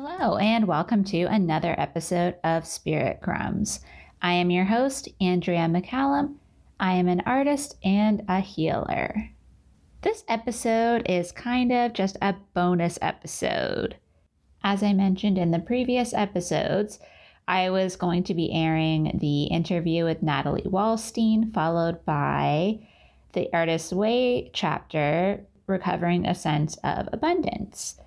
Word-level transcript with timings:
Hello, 0.00 0.36
and 0.36 0.68
welcome 0.68 1.02
to 1.02 1.24
another 1.24 1.74
episode 1.76 2.36
of 2.44 2.64
Spirit 2.64 3.20
Crumbs. 3.20 3.80
I 4.22 4.34
am 4.34 4.48
your 4.48 4.66
host, 4.66 5.08
Andrea 5.20 5.66
McCallum. 5.66 6.36
I 6.78 6.92
am 6.92 7.08
an 7.08 7.20
artist 7.26 7.76
and 7.82 8.22
a 8.28 8.38
healer. 8.38 9.30
This 10.02 10.22
episode 10.28 11.10
is 11.10 11.32
kind 11.32 11.72
of 11.72 11.94
just 11.94 12.16
a 12.22 12.36
bonus 12.54 13.00
episode. 13.02 13.96
As 14.62 14.84
I 14.84 14.92
mentioned 14.92 15.36
in 15.36 15.50
the 15.50 15.58
previous 15.58 16.14
episodes, 16.14 17.00
I 17.48 17.70
was 17.70 17.96
going 17.96 18.22
to 18.22 18.34
be 18.34 18.52
airing 18.52 19.18
the 19.20 19.46
interview 19.46 20.04
with 20.04 20.22
Natalie 20.22 20.62
Wallstein, 20.62 21.52
followed 21.52 22.04
by 22.04 22.86
the 23.32 23.52
Artist's 23.52 23.92
Way 23.92 24.52
chapter, 24.54 25.44
Recovering 25.66 26.24
a 26.24 26.36
Sense 26.36 26.76
of 26.84 27.08
Abundance. 27.12 27.98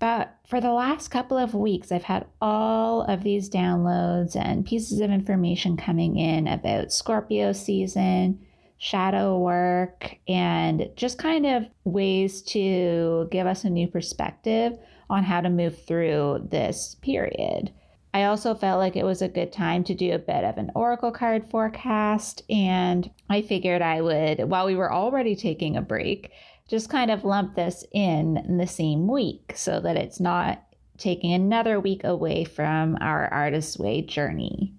But 0.00 0.34
for 0.46 0.62
the 0.62 0.72
last 0.72 1.08
couple 1.08 1.36
of 1.36 1.54
weeks, 1.54 1.92
I've 1.92 2.02
had 2.02 2.26
all 2.40 3.02
of 3.02 3.22
these 3.22 3.50
downloads 3.50 4.34
and 4.34 4.66
pieces 4.66 5.00
of 5.00 5.10
information 5.10 5.76
coming 5.76 6.16
in 6.16 6.48
about 6.48 6.90
Scorpio 6.90 7.52
season, 7.52 8.40
shadow 8.78 9.38
work, 9.38 10.16
and 10.26 10.88
just 10.96 11.18
kind 11.18 11.44
of 11.44 11.66
ways 11.84 12.40
to 12.42 13.28
give 13.30 13.46
us 13.46 13.64
a 13.64 13.70
new 13.70 13.86
perspective 13.86 14.72
on 15.10 15.22
how 15.22 15.42
to 15.42 15.50
move 15.50 15.84
through 15.84 16.48
this 16.50 16.96
period. 17.02 17.70
I 18.14 18.24
also 18.24 18.54
felt 18.54 18.78
like 18.78 18.96
it 18.96 19.04
was 19.04 19.20
a 19.22 19.28
good 19.28 19.52
time 19.52 19.84
to 19.84 19.94
do 19.94 20.12
a 20.12 20.18
bit 20.18 20.44
of 20.44 20.56
an 20.56 20.72
oracle 20.74 21.12
card 21.12 21.48
forecast, 21.50 22.42
and 22.48 23.08
I 23.28 23.42
figured 23.42 23.82
I 23.82 24.00
would, 24.00 24.48
while 24.48 24.66
we 24.66 24.76
were 24.76 24.92
already 24.92 25.36
taking 25.36 25.76
a 25.76 25.82
break, 25.82 26.30
just 26.70 26.88
kind 26.88 27.10
of 27.10 27.24
lump 27.24 27.56
this 27.56 27.84
in, 27.92 28.56
the 28.58 28.66
same 28.66 29.08
week 29.08 29.52
so 29.56 29.80
that 29.80 29.96
it's 29.96 30.20
not 30.20 30.62
taking 30.98 31.32
another 31.32 31.80
week 31.80 32.04
away 32.04 32.44
from 32.44 32.96
our 33.00 33.26
Artist's 33.26 33.76
Way 33.76 34.02
journey. 34.02 34.72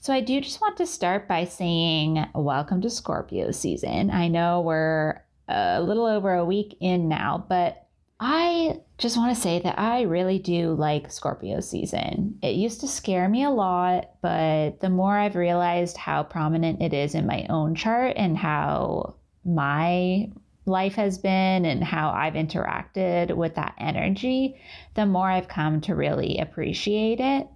So, 0.00 0.14
I 0.14 0.20
do 0.20 0.40
just 0.40 0.62
want 0.62 0.78
to 0.78 0.86
start 0.86 1.28
by 1.28 1.44
saying 1.44 2.24
welcome 2.34 2.80
to 2.80 2.90
Scorpio 2.90 3.50
season. 3.50 4.10
I 4.10 4.28
know 4.28 4.62
we're 4.62 5.22
a 5.46 5.82
little 5.82 6.06
over 6.06 6.32
a 6.32 6.44
week 6.44 6.76
in 6.80 7.08
now, 7.08 7.44
but 7.48 7.86
I 8.18 8.80
just 8.96 9.18
want 9.18 9.34
to 9.34 9.42
say 9.42 9.60
that 9.60 9.78
I 9.78 10.02
really 10.02 10.38
do 10.38 10.72
like 10.72 11.12
Scorpio 11.12 11.60
season. 11.60 12.38
It 12.42 12.54
used 12.54 12.80
to 12.80 12.88
scare 12.88 13.28
me 13.28 13.44
a 13.44 13.50
lot, 13.50 14.12
but 14.22 14.80
the 14.80 14.88
more 14.88 15.18
I've 15.18 15.36
realized 15.36 15.98
how 15.98 16.22
prominent 16.22 16.80
it 16.80 16.94
is 16.94 17.14
in 17.14 17.26
my 17.26 17.44
own 17.50 17.74
chart 17.74 18.14
and 18.16 18.38
how 18.38 19.16
my 19.44 20.30
life 20.66 20.94
has 20.94 21.18
been 21.18 21.64
and 21.64 21.84
how 21.84 22.10
I've 22.10 22.34
interacted 22.34 23.36
with 23.36 23.54
that 23.56 23.74
energy, 23.78 24.60
the 24.94 25.06
more 25.06 25.30
I've 25.30 25.48
come 25.48 25.80
to 25.82 25.94
really 25.94 26.38
appreciate 26.38 27.20
it. 27.20 27.48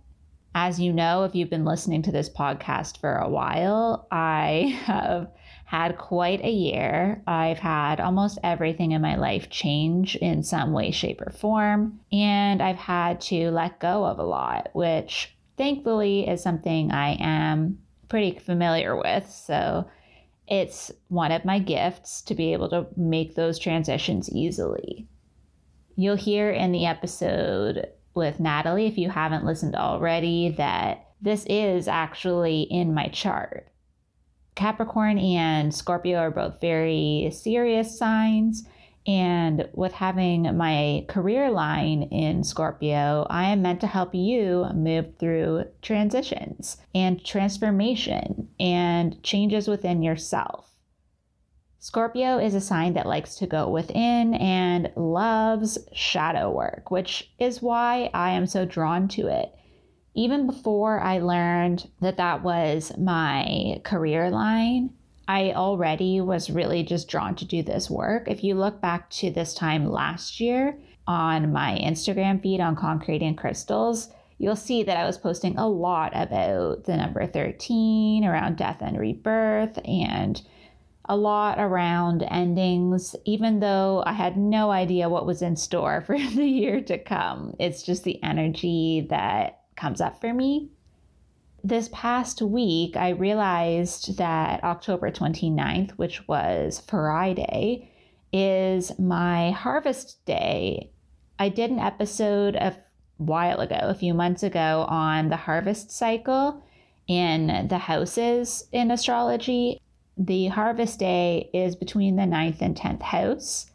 As 0.55 0.81
you 0.81 0.93
know, 0.93 1.25
if 1.25 1.35
you've 1.35 1.51
been 1.51 1.65
listening 1.65 2.03
to 2.03 2.13
this 2.13 2.29
podcast 2.29 2.99
for 2.99 3.15
a 3.15 3.29
while, 3.29 4.07
I 4.11 4.79
have 4.85 5.29
had 5.65 5.99
quite 5.99 6.43
a 6.43 6.51
year. 6.51 7.23
I've 7.27 7.59
had 7.59 8.01
almost 8.01 8.39
everything 8.43 8.93
in 8.93 9.03
my 9.03 9.17
life 9.17 9.51
change 9.51 10.17
in 10.17 10.43
some 10.43 10.73
way, 10.73 10.91
shape, 10.91 11.21
or 11.21 11.31
form. 11.31 12.01
And 12.11 12.63
I've 12.63 12.77
had 12.77 13.21
to 13.23 13.51
let 13.51 13.79
go 13.79 14.05
of 14.05 14.19
a 14.19 14.25
lot, 14.25 14.71
which 14.73 15.37
thankfully 15.59 16.27
is 16.27 16.43
something 16.43 16.91
I 16.91 17.19
am 17.21 17.79
pretty 18.09 18.39
familiar 18.39 18.97
with. 18.97 19.29
So 19.31 19.87
it's 20.51 20.91
one 21.09 21.33
of 21.33 21.45
my 21.45 21.59
gifts 21.59 22.23
to 22.23 22.35
be 22.35 22.53
able 22.53 22.69
to 22.71 22.87
make 22.97 23.35
those 23.35 23.59
transitions 23.59 24.31
easily. 24.31 25.07
You'll 25.97 26.17
hear 26.17 26.51
in 26.51 26.73
the 26.73 26.87
episode 26.87 27.89
with 28.15 28.41
Natalie, 28.41 28.87
if 28.87 28.99
you 28.99 29.11
haven't 29.11 29.45
listened 29.45 29.75
already, 29.75 30.51
that 30.51 31.09
this 31.21 31.45
is 31.47 31.89
actually 31.89 32.63
in 32.63 32.95
my 32.95 33.09
chart. 33.09 33.69
Capricorn 34.55 35.19
and 35.19 35.75
Scorpio 35.75 36.19
are 36.19 36.31
both 36.31 36.61
very 36.61 37.31
serious 37.33 37.97
signs, 37.97 38.67
and 39.09 39.67
with 39.73 39.95
having 39.95 40.55
my 40.59 41.07
career 41.09 41.51
line 41.51 42.03
in 42.03 42.45
Scorpio, 42.45 43.27
I 43.31 43.45
am 43.49 43.63
meant 43.63 43.81
to 43.81 43.87
help 43.87 44.15
you 44.15 44.67
move 44.75 45.17
through 45.19 45.65
transitions 45.81 46.77
and 46.95 47.25
transformation 47.25 48.51
and 48.61 49.21
changes 49.23 49.67
within 49.67 50.03
yourself. 50.03 50.75
Scorpio 51.79 52.39
is 52.39 52.55
a 52.55 52.61
sign 52.61 52.93
that 52.95 53.07
likes 53.07 53.37
to 53.37 53.47
go 53.47 53.71
within 53.71 54.35
and 54.35 54.93
loves 54.95 55.79
shadow 55.95 56.51
work, 56.51 56.91
which 56.91 57.31
is 57.39 57.63
why 57.63 58.11
I 58.13 58.33
am 58.33 58.47
so 58.47 58.67
drawn 58.67 59.09
to 59.09 59.29
it. 59.29 59.55
Even 60.13 60.47
before 60.47 61.01
I 61.01 61.21
learned 61.21 61.89
that 62.03 62.19
that 62.19 62.43
was 62.43 62.93
my 62.99 63.81
career 63.85 64.29
line, 64.29 64.91
I 65.29 65.53
already 65.53 66.23
was 66.23 66.49
really 66.49 66.83
just 66.83 67.07
drawn 67.07 67.37
to 67.37 67.45
do 67.45 67.63
this 67.63 67.91
work. 67.91 68.29
If 68.29 68.43
you 68.43 68.55
look 68.55 68.81
back 68.81 69.11
to 69.11 69.31
this 69.31 69.53
time 69.53 69.85
last 69.85 70.41
year 70.41 70.79
on 71.07 71.53
my 71.53 71.79
Instagram 71.85 72.43
feed 72.43 72.61
on 72.61 72.75
concrete 72.75 73.23
and 73.23 73.37
crystals, 73.37 74.09
you'll 74.39 74.57
see 74.57 74.83
that 74.85 74.97
I 74.97 75.05
was 75.05 75.19
posting 75.19 75.59
a 75.59 75.69
lot 75.69 76.13
about 76.15 76.85
the 76.85 76.97
number 76.97 77.27
13, 77.27 78.25
around 78.25 78.57
death 78.57 78.79
and 78.81 78.99
rebirth, 78.99 79.79
and 79.85 80.41
a 81.11 81.17
lot 81.17 81.59
around 81.59 82.23
endings, 82.23 83.15
even 83.27 83.61
though 83.61 84.03
I 84.07 84.15
had 84.15 84.39
no 84.39 84.71
idea 84.71 85.11
what 85.11 85.27
was 85.27 85.43
in 85.43 85.57
store 85.57 86.01
for 86.07 86.17
the 86.17 86.47
year 86.47 86.81
to 86.81 86.97
come. 86.97 87.55
It's 87.59 87.83
just 87.83 88.05
the 88.05 88.23
energy 88.23 89.07
that 89.11 89.61
comes 89.77 90.01
up 90.01 90.23
for 90.23 90.33
me 90.33 90.71
this 91.65 91.89
past 91.93 92.41
week, 92.41 92.97
I 92.97 93.11
realized 93.11 94.17
that 94.19 94.63
October 94.63 95.11
29th, 95.11 95.91
which 95.93 96.27
was 96.29 96.83
Friday, 96.87 97.91
is 98.33 98.97
my 98.99 99.51
harvest 99.51 100.25
day. 100.25 100.93
I 101.39 101.49
did 101.49 101.71
an 101.71 101.79
episode 101.79 102.57
a 102.57 102.77
while 103.17 103.61
ago, 103.61 103.79
a 103.81 103.95
few 103.95 104.15
months 104.15 104.43
ago, 104.43 104.87
on 104.89 105.29
the 105.29 105.37
harvest 105.37 105.91
cycle 105.91 106.63
in 107.09 107.67
the 107.69 107.79
houses 107.79 108.69
in 108.71 108.91
astrology. 108.91 109.81
The 110.17 110.47
harvest 110.49 110.99
day 110.99 111.51
is 111.53 111.75
between 111.75 112.17
the 112.17 112.23
9th 112.23 112.61
and 112.61 112.77
10th 112.77 113.03
house. 113.03 113.71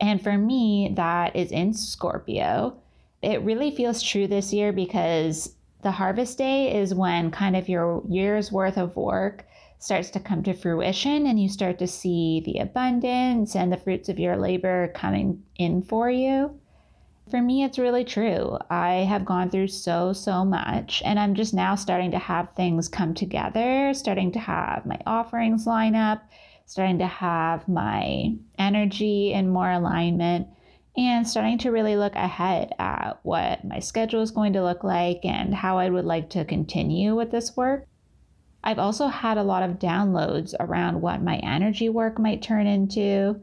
And 0.00 0.22
for 0.22 0.36
me, 0.36 0.92
that 0.94 1.34
is 1.34 1.50
in 1.50 1.72
Scorpio. 1.72 2.76
It 3.22 3.42
really 3.42 3.74
feels 3.74 4.02
true 4.02 4.26
this 4.26 4.52
year 4.52 4.72
because 4.72 5.55
the 5.82 5.90
harvest 5.90 6.38
day 6.38 6.74
is 6.74 6.94
when 6.94 7.30
kind 7.30 7.56
of 7.56 7.68
your 7.68 8.02
year's 8.08 8.50
worth 8.50 8.76
of 8.76 8.96
work 8.96 9.46
starts 9.78 10.10
to 10.10 10.20
come 10.20 10.42
to 10.42 10.54
fruition 10.54 11.26
and 11.26 11.40
you 11.40 11.48
start 11.48 11.78
to 11.78 11.86
see 11.86 12.42
the 12.44 12.58
abundance 12.58 13.54
and 13.54 13.72
the 13.72 13.76
fruits 13.76 14.08
of 14.08 14.18
your 14.18 14.36
labor 14.36 14.90
coming 14.94 15.42
in 15.56 15.82
for 15.82 16.10
you. 16.10 16.58
For 17.30 17.42
me, 17.42 17.64
it's 17.64 17.78
really 17.78 18.04
true. 18.04 18.56
I 18.70 19.04
have 19.08 19.24
gone 19.24 19.50
through 19.50 19.68
so, 19.68 20.12
so 20.12 20.44
much, 20.44 21.02
and 21.04 21.18
I'm 21.18 21.34
just 21.34 21.52
now 21.52 21.74
starting 21.74 22.12
to 22.12 22.18
have 22.18 22.52
things 22.54 22.88
come 22.88 23.14
together, 23.14 23.92
starting 23.94 24.30
to 24.32 24.38
have 24.38 24.86
my 24.86 24.98
offerings 25.06 25.66
line 25.66 25.96
up, 25.96 26.22
starting 26.66 26.98
to 26.98 27.06
have 27.06 27.66
my 27.68 28.34
energy 28.58 29.32
in 29.32 29.48
more 29.48 29.70
alignment 29.70 30.46
and 30.96 31.28
starting 31.28 31.58
to 31.58 31.70
really 31.70 31.96
look 31.96 32.14
ahead 32.14 32.74
at 32.78 33.18
what 33.22 33.64
my 33.64 33.78
schedule 33.78 34.22
is 34.22 34.30
going 34.30 34.54
to 34.54 34.62
look 34.62 34.82
like 34.82 35.20
and 35.24 35.54
how 35.54 35.78
I 35.78 35.90
would 35.90 36.04
like 36.04 36.30
to 36.30 36.44
continue 36.44 37.14
with 37.14 37.30
this 37.30 37.56
work. 37.56 37.86
I've 38.64 38.78
also 38.78 39.06
had 39.06 39.36
a 39.36 39.42
lot 39.42 39.62
of 39.62 39.78
downloads 39.78 40.54
around 40.58 41.00
what 41.00 41.22
my 41.22 41.36
energy 41.36 41.88
work 41.88 42.18
might 42.18 42.42
turn 42.42 42.66
into 42.66 43.40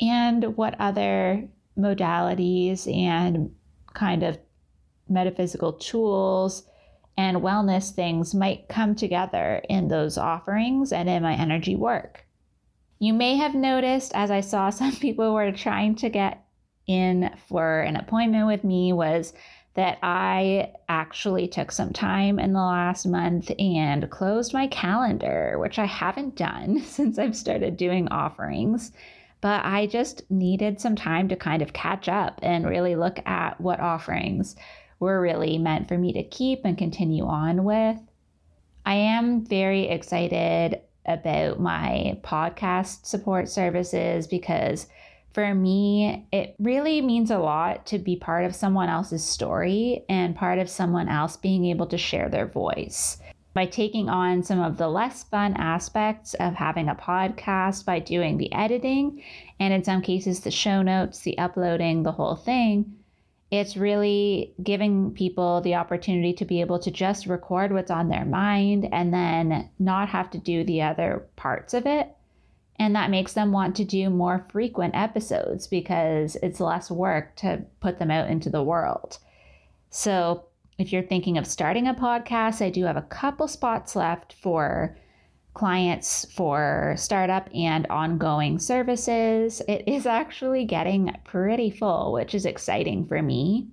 and 0.00 0.56
what 0.56 0.78
other 0.78 1.48
modalities 1.78 2.92
and 2.92 3.54
kind 3.94 4.22
of 4.22 4.38
metaphysical 5.08 5.72
tools 5.74 6.64
and 7.16 7.38
wellness 7.38 7.92
things 7.92 8.34
might 8.34 8.68
come 8.68 8.94
together 8.94 9.62
in 9.68 9.88
those 9.88 10.18
offerings 10.18 10.92
and 10.92 11.08
in 11.08 11.22
my 11.22 11.34
energy 11.34 11.74
work. 11.74 12.26
You 12.98 13.12
may 13.12 13.36
have 13.36 13.54
noticed 13.54 14.12
as 14.14 14.30
I 14.30 14.40
saw 14.40 14.70
some 14.70 14.96
people 14.96 15.32
were 15.32 15.52
trying 15.52 15.94
to 15.96 16.08
get 16.08 16.44
in 16.88 17.30
for 17.48 17.80
an 17.80 17.94
appointment 17.94 18.48
with 18.48 18.64
me 18.64 18.92
was 18.92 19.32
that 19.74 19.98
I 20.02 20.72
actually 20.88 21.46
took 21.46 21.70
some 21.70 21.92
time 21.92 22.40
in 22.40 22.52
the 22.52 22.58
last 22.58 23.06
month 23.06 23.52
and 23.60 24.10
closed 24.10 24.52
my 24.52 24.66
calendar, 24.66 25.56
which 25.58 25.78
I 25.78 25.84
haven't 25.84 26.34
done 26.34 26.80
since 26.84 27.16
I've 27.16 27.36
started 27.36 27.76
doing 27.76 28.08
offerings. 28.08 28.90
But 29.40 29.64
I 29.64 29.86
just 29.86 30.28
needed 30.32 30.80
some 30.80 30.96
time 30.96 31.28
to 31.28 31.36
kind 31.36 31.62
of 31.62 31.72
catch 31.72 32.08
up 32.08 32.40
and 32.42 32.68
really 32.68 32.96
look 32.96 33.20
at 33.24 33.60
what 33.60 33.78
offerings 33.78 34.56
were 34.98 35.20
really 35.20 35.58
meant 35.58 35.86
for 35.86 35.96
me 35.96 36.12
to 36.14 36.24
keep 36.24 36.64
and 36.64 36.76
continue 36.76 37.24
on 37.24 37.62
with. 37.62 37.98
I 38.84 38.94
am 38.94 39.44
very 39.44 39.88
excited 39.88 40.80
about 41.06 41.60
my 41.60 42.18
podcast 42.24 43.06
support 43.06 43.48
services 43.48 44.26
because 44.26 44.88
for 45.32 45.54
me, 45.54 46.26
it 46.32 46.54
really 46.58 47.00
means 47.00 47.30
a 47.30 47.38
lot 47.38 47.86
to 47.86 47.98
be 47.98 48.16
part 48.16 48.44
of 48.44 48.54
someone 48.54 48.88
else's 48.88 49.24
story 49.24 50.04
and 50.08 50.34
part 50.34 50.58
of 50.58 50.70
someone 50.70 51.08
else 51.08 51.36
being 51.36 51.66
able 51.66 51.86
to 51.86 51.98
share 51.98 52.28
their 52.28 52.46
voice. 52.46 53.18
By 53.54 53.66
taking 53.66 54.08
on 54.08 54.42
some 54.42 54.60
of 54.60 54.76
the 54.76 54.88
less 54.88 55.24
fun 55.24 55.54
aspects 55.54 56.34
of 56.34 56.54
having 56.54 56.88
a 56.88 56.94
podcast, 56.94 57.84
by 57.84 57.98
doing 57.98 58.38
the 58.38 58.52
editing, 58.52 59.22
and 59.58 59.72
in 59.72 59.84
some 59.84 60.02
cases, 60.02 60.40
the 60.40 60.50
show 60.50 60.82
notes, 60.82 61.20
the 61.20 61.38
uploading, 61.38 62.02
the 62.02 62.12
whole 62.12 62.36
thing, 62.36 62.98
it's 63.50 63.76
really 63.76 64.52
giving 64.62 65.12
people 65.12 65.60
the 65.62 65.74
opportunity 65.74 66.34
to 66.34 66.44
be 66.44 66.60
able 66.60 66.78
to 66.80 66.90
just 66.90 67.26
record 67.26 67.72
what's 67.72 67.90
on 67.90 68.08
their 68.08 68.26
mind 68.26 68.88
and 68.92 69.12
then 69.12 69.70
not 69.78 70.08
have 70.08 70.30
to 70.30 70.38
do 70.38 70.64
the 70.64 70.82
other 70.82 71.26
parts 71.36 71.72
of 71.74 71.86
it 71.86 72.14
and 72.78 72.94
that 72.94 73.10
makes 73.10 73.32
them 73.32 73.52
want 73.52 73.74
to 73.76 73.84
do 73.84 74.08
more 74.08 74.46
frequent 74.50 74.94
episodes 74.94 75.66
because 75.66 76.36
it's 76.42 76.60
less 76.60 76.90
work 76.90 77.34
to 77.36 77.64
put 77.80 77.98
them 77.98 78.10
out 78.10 78.30
into 78.30 78.50
the 78.50 78.62
world. 78.62 79.18
So, 79.90 80.44
if 80.78 80.92
you're 80.92 81.02
thinking 81.02 81.38
of 81.38 81.46
starting 81.46 81.88
a 81.88 81.94
podcast, 81.94 82.64
I 82.64 82.70
do 82.70 82.84
have 82.84 82.96
a 82.96 83.02
couple 83.02 83.48
spots 83.48 83.96
left 83.96 84.34
for 84.34 84.96
clients 85.54 86.24
for 86.32 86.94
startup 86.96 87.48
and 87.52 87.84
ongoing 87.88 88.60
services. 88.60 89.60
It 89.66 89.88
is 89.88 90.06
actually 90.06 90.64
getting 90.64 91.12
pretty 91.24 91.70
full, 91.70 92.12
which 92.12 92.32
is 92.32 92.46
exciting 92.46 93.06
for 93.06 93.20
me. 93.20 93.66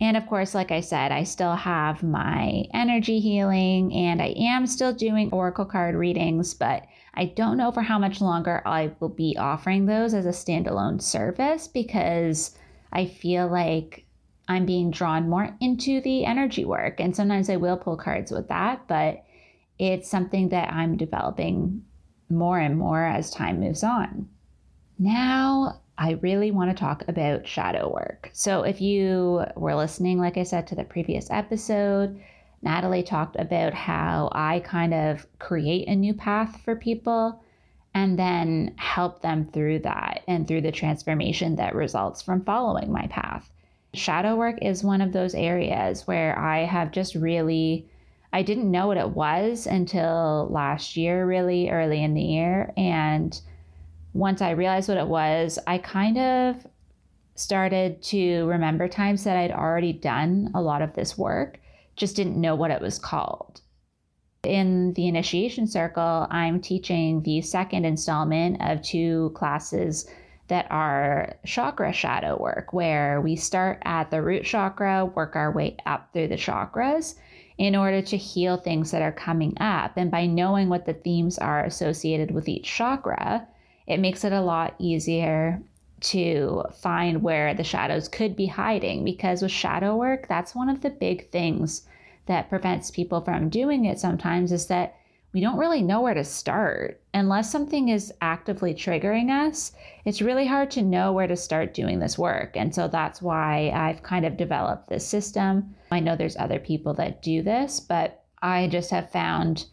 And 0.00 0.16
of 0.16 0.26
course, 0.26 0.52
like 0.52 0.72
I 0.72 0.80
said, 0.80 1.12
I 1.12 1.22
still 1.22 1.54
have 1.54 2.02
my 2.02 2.64
energy 2.74 3.20
healing 3.20 3.94
and 3.94 4.20
I 4.20 4.34
am 4.36 4.66
still 4.66 4.92
doing 4.92 5.30
oracle 5.30 5.66
card 5.66 5.94
readings, 5.94 6.54
but 6.54 6.86
I 7.14 7.26
don't 7.26 7.56
know 7.56 7.72
for 7.72 7.82
how 7.82 7.98
much 7.98 8.20
longer 8.20 8.62
I 8.64 8.92
will 9.00 9.08
be 9.08 9.36
offering 9.38 9.86
those 9.86 10.14
as 10.14 10.26
a 10.26 10.30
standalone 10.30 11.02
service 11.02 11.68
because 11.68 12.56
I 12.92 13.06
feel 13.06 13.48
like 13.48 14.06
I'm 14.48 14.66
being 14.66 14.90
drawn 14.90 15.28
more 15.28 15.56
into 15.60 16.00
the 16.00 16.24
energy 16.24 16.64
work. 16.64 17.00
And 17.00 17.14
sometimes 17.14 17.48
I 17.48 17.56
will 17.56 17.76
pull 17.76 17.96
cards 17.96 18.32
with 18.32 18.48
that, 18.48 18.86
but 18.88 19.24
it's 19.78 20.10
something 20.10 20.48
that 20.50 20.72
I'm 20.72 20.96
developing 20.96 21.84
more 22.28 22.58
and 22.58 22.76
more 22.78 23.04
as 23.04 23.30
time 23.30 23.60
moves 23.60 23.82
on. 23.82 24.28
Now, 24.98 25.80
I 25.96 26.12
really 26.22 26.50
want 26.50 26.70
to 26.70 26.80
talk 26.80 27.04
about 27.08 27.46
shadow 27.46 27.92
work. 27.92 28.30
So, 28.32 28.62
if 28.62 28.80
you 28.80 29.44
were 29.56 29.74
listening, 29.74 30.18
like 30.18 30.36
I 30.36 30.42
said, 30.42 30.66
to 30.68 30.74
the 30.74 30.84
previous 30.84 31.30
episode, 31.30 32.20
Natalie 32.62 33.02
talked 33.02 33.36
about 33.36 33.72
how 33.72 34.28
I 34.32 34.60
kind 34.60 34.92
of 34.92 35.26
create 35.38 35.88
a 35.88 35.96
new 35.96 36.12
path 36.14 36.60
for 36.64 36.76
people 36.76 37.42
and 37.94 38.18
then 38.18 38.74
help 38.76 39.22
them 39.22 39.46
through 39.46 39.80
that 39.80 40.22
and 40.28 40.46
through 40.46 40.60
the 40.60 40.72
transformation 40.72 41.56
that 41.56 41.74
results 41.74 42.22
from 42.22 42.44
following 42.44 42.92
my 42.92 43.06
path. 43.08 43.50
Shadow 43.94 44.36
work 44.36 44.58
is 44.62 44.84
one 44.84 45.00
of 45.00 45.12
those 45.12 45.34
areas 45.34 46.06
where 46.06 46.38
I 46.38 46.64
have 46.64 46.92
just 46.92 47.14
really, 47.14 47.88
I 48.32 48.42
didn't 48.42 48.70
know 48.70 48.86
what 48.86 48.98
it 48.98 49.10
was 49.10 49.66
until 49.66 50.46
last 50.50 50.96
year, 50.96 51.26
really 51.26 51.70
early 51.70 52.02
in 52.04 52.14
the 52.14 52.22
year. 52.22 52.72
And 52.76 53.40
once 54.12 54.42
I 54.42 54.50
realized 54.50 54.88
what 54.88 54.98
it 54.98 55.08
was, 55.08 55.58
I 55.66 55.78
kind 55.78 56.18
of 56.18 56.66
started 57.34 58.02
to 58.02 58.44
remember 58.46 58.86
times 58.86 59.24
that 59.24 59.36
I'd 59.36 59.50
already 59.50 59.92
done 59.92 60.50
a 60.54 60.60
lot 60.60 60.82
of 60.82 60.94
this 60.94 61.18
work 61.18 61.58
just 62.00 62.16
didn't 62.16 62.40
know 62.40 62.54
what 62.54 62.70
it 62.70 62.80
was 62.80 62.98
called. 62.98 63.60
In 64.42 64.94
the 64.94 65.06
initiation 65.06 65.66
circle, 65.66 66.26
I'm 66.30 66.62
teaching 66.62 67.22
the 67.22 67.42
second 67.42 67.84
installment 67.84 68.56
of 68.62 68.80
two 68.80 69.32
classes 69.34 70.08
that 70.48 70.66
are 70.70 71.36
chakra 71.44 71.92
shadow 71.92 72.40
work, 72.40 72.72
where 72.72 73.20
we 73.20 73.36
start 73.36 73.82
at 73.84 74.10
the 74.10 74.22
root 74.22 74.44
chakra, 74.44 75.04
work 75.04 75.36
our 75.36 75.52
way 75.52 75.76
up 75.84 76.08
through 76.12 76.28
the 76.28 76.36
chakras 76.36 77.16
in 77.58 77.76
order 77.76 78.00
to 78.00 78.16
heal 78.16 78.56
things 78.56 78.90
that 78.90 79.02
are 79.02 79.12
coming 79.12 79.52
up. 79.60 79.92
And 79.96 80.10
by 80.10 80.24
knowing 80.24 80.70
what 80.70 80.86
the 80.86 80.94
themes 80.94 81.36
are 81.36 81.62
associated 81.62 82.30
with 82.30 82.48
each 82.48 82.64
chakra, 82.64 83.46
it 83.86 84.00
makes 84.00 84.24
it 84.24 84.32
a 84.32 84.40
lot 84.40 84.74
easier 84.78 85.62
to 86.00 86.64
find 86.80 87.22
where 87.22 87.52
the 87.52 87.62
shadows 87.62 88.08
could 88.08 88.34
be 88.34 88.46
hiding 88.46 89.04
because 89.04 89.42
with 89.42 89.50
shadow 89.50 89.94
work, 89.96 90.26
that's 90.28 90.54
one 90.54 90.70
of 90.70 90.80
the 90.80 90.88
big 90.88 91.30
things 91.30 91.86
that 92.30 92.48
prevents 92.48 92.92
people 92.92 93.20
from 93.20 93.48
doing 93.48 93.84
it 93.84 93.98
sometimes 93.98 94.52
is 94.52 94.68
that 94.68 94.94
we 95.32 95.40
don't 95.40 95.58
really 95.58 95.82
know 95.82 96.00
where 96.00 96.14
to 96.14 96.24
start. 96.24 97.00
Unless 97.12 97.50
something 97.50 97.88
is 97.88 98.12
actively 98.20 98.72
triggering 98.72 99.30
us, 99.30 99.72
it's 100.04 100.22
really 100.22 100.46
hard 100.46 100.70
to 100.72 100.82
know 100.82 101.12
where 101.12 101.26
to 101.26 101.36
start 101.36 101.74
doing 101.74 101.98
this 101.98 102.16
work. 102.16 102.56
And 102.56 102.72
so 102.72 102.86
that's 102.86 103.20
why 103.20 103.70
I've 103.74 104.04
kind 104.04 104.24
of 104.24 104.36
developed 104.36 104.88
this 104.88 105.06
system. 105.06 105.74
I 105.90 105.98
know 105.98 106.14
there's 106.14 106.36
other 106.36 106.60
people 106.60 106.94
that 106.94 107.20
do 107.20 107.42
this, 107.42 107.80
but 107.80 108.24
I 108.42 108.68
just 108.68 108.90
have 108.90 109.10
found 109.10 109.66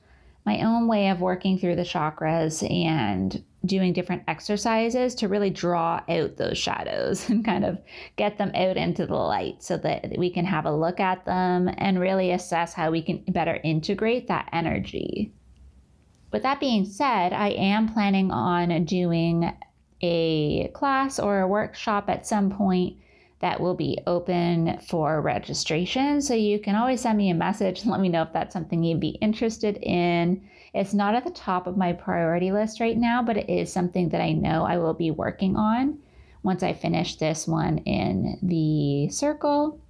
my 0.46 0.62
own 0.62 0.88
way 0.88 1.10
of 1.10 1.22
working 1.22 1.60
through 1.60 1.76
the 1.76 1.84
chakras 1.84 2.68
and 2.70 3.44
doing 3.68 3.94
different 3.94 4.24
exercises 4.28 5.14
to 5.16 5.28
really 5.28 5.50
draw 5.50 6.02
out 6.10 6.38
those 6.38 6.58
shadows 6.58 7.30
and 7.30 7.46
kind 7.46 7.66
of 7.66 7.78
get 8.16 8.38
them 8.38 8.52
out 8.56 8.78
into 8.78 9.06
the 9.06 9.16
light 9.16 9.62
so 9.62 9.78
that 9.78 10.18
we 10.18 10.30
can 10.30 10.46
have 10.46 10.66
a 10.66 10.76
look 10.76 11.00
at 11.00 11.26
them 11.26 11.70
and 11.78 12.00
really 12.00 12.32
assess 12.32 12.74
how 12.74 12.90
we 12.90 13.02
can 13.02 13.24
better 13.28 13.60
integrate 13.64 14.28
that 14.28 14.50
energy. 14.52 15.32
With 16.32 16.44
that 16.44 16.60
being 16.60 16.86
said, 16.86 17.34
I 17.34 17.50
am 17.50 17.94
planning 17.94 18.32
on 18.32 18.86
doing 18.86 19.54
a 20.02 20.68
class 20.70 21.20
or 21.20 21.40
a 21.40 21.48
workshop 21.48 22.10
at 22.10 22.28
some 22.28 22.50
point 22.50 22.98
that 23.40 23.60
will 23.60 23.76
be 23.76 24.00
open 24.08 24.80
for 24.88 25.22
registration. 25.22 26.22
So 26.22 26.34
you 26.34 26.60
can 26.60 26.76
always 26.76 27.02
send 27.02 27.18
me 27.18 27.30
a 27.30 27.36
message 27.36 27.82
and 27.82 27.92
let 27.92 28.02
me 28.02 28.10
know 28.10 28.24
if 28.24 28.34
that's 28.34 28.54
something 28.54 28.84
you'd 28.84 29.00
be 29.00 29.18
interested 29.22 29.78
in. 29.78 30.48
It's 30.78 30.94
not 30.94 31.16
at 31.16 31.24
the 31.24 31.32
top 31.32 31.66
of 31.66 31.76
my 31.76 31.92
priority 31.92 32.52
list 32.52 32.80
right 32.80 32.96
now, 32.96 33.24
but 33.24 33.36
it 33.36 33.50
is 33.50 33.74
something 33.74 34.10
that 34.10 34.22
I 34.22 34.34
know 34.34 34.64
I 34.64 34.78
will 34.78 34.94
be 34.94 35.10
working 35.10 35.56
on 35.56 35.98
once 36.44 36.62
I 36.62 36.74
finish 36.74 37.16
this 37.16 37.48
one 37.48 37.80
in 37.80 38.38
the 38.44 39.10
circle. 39.10 39.82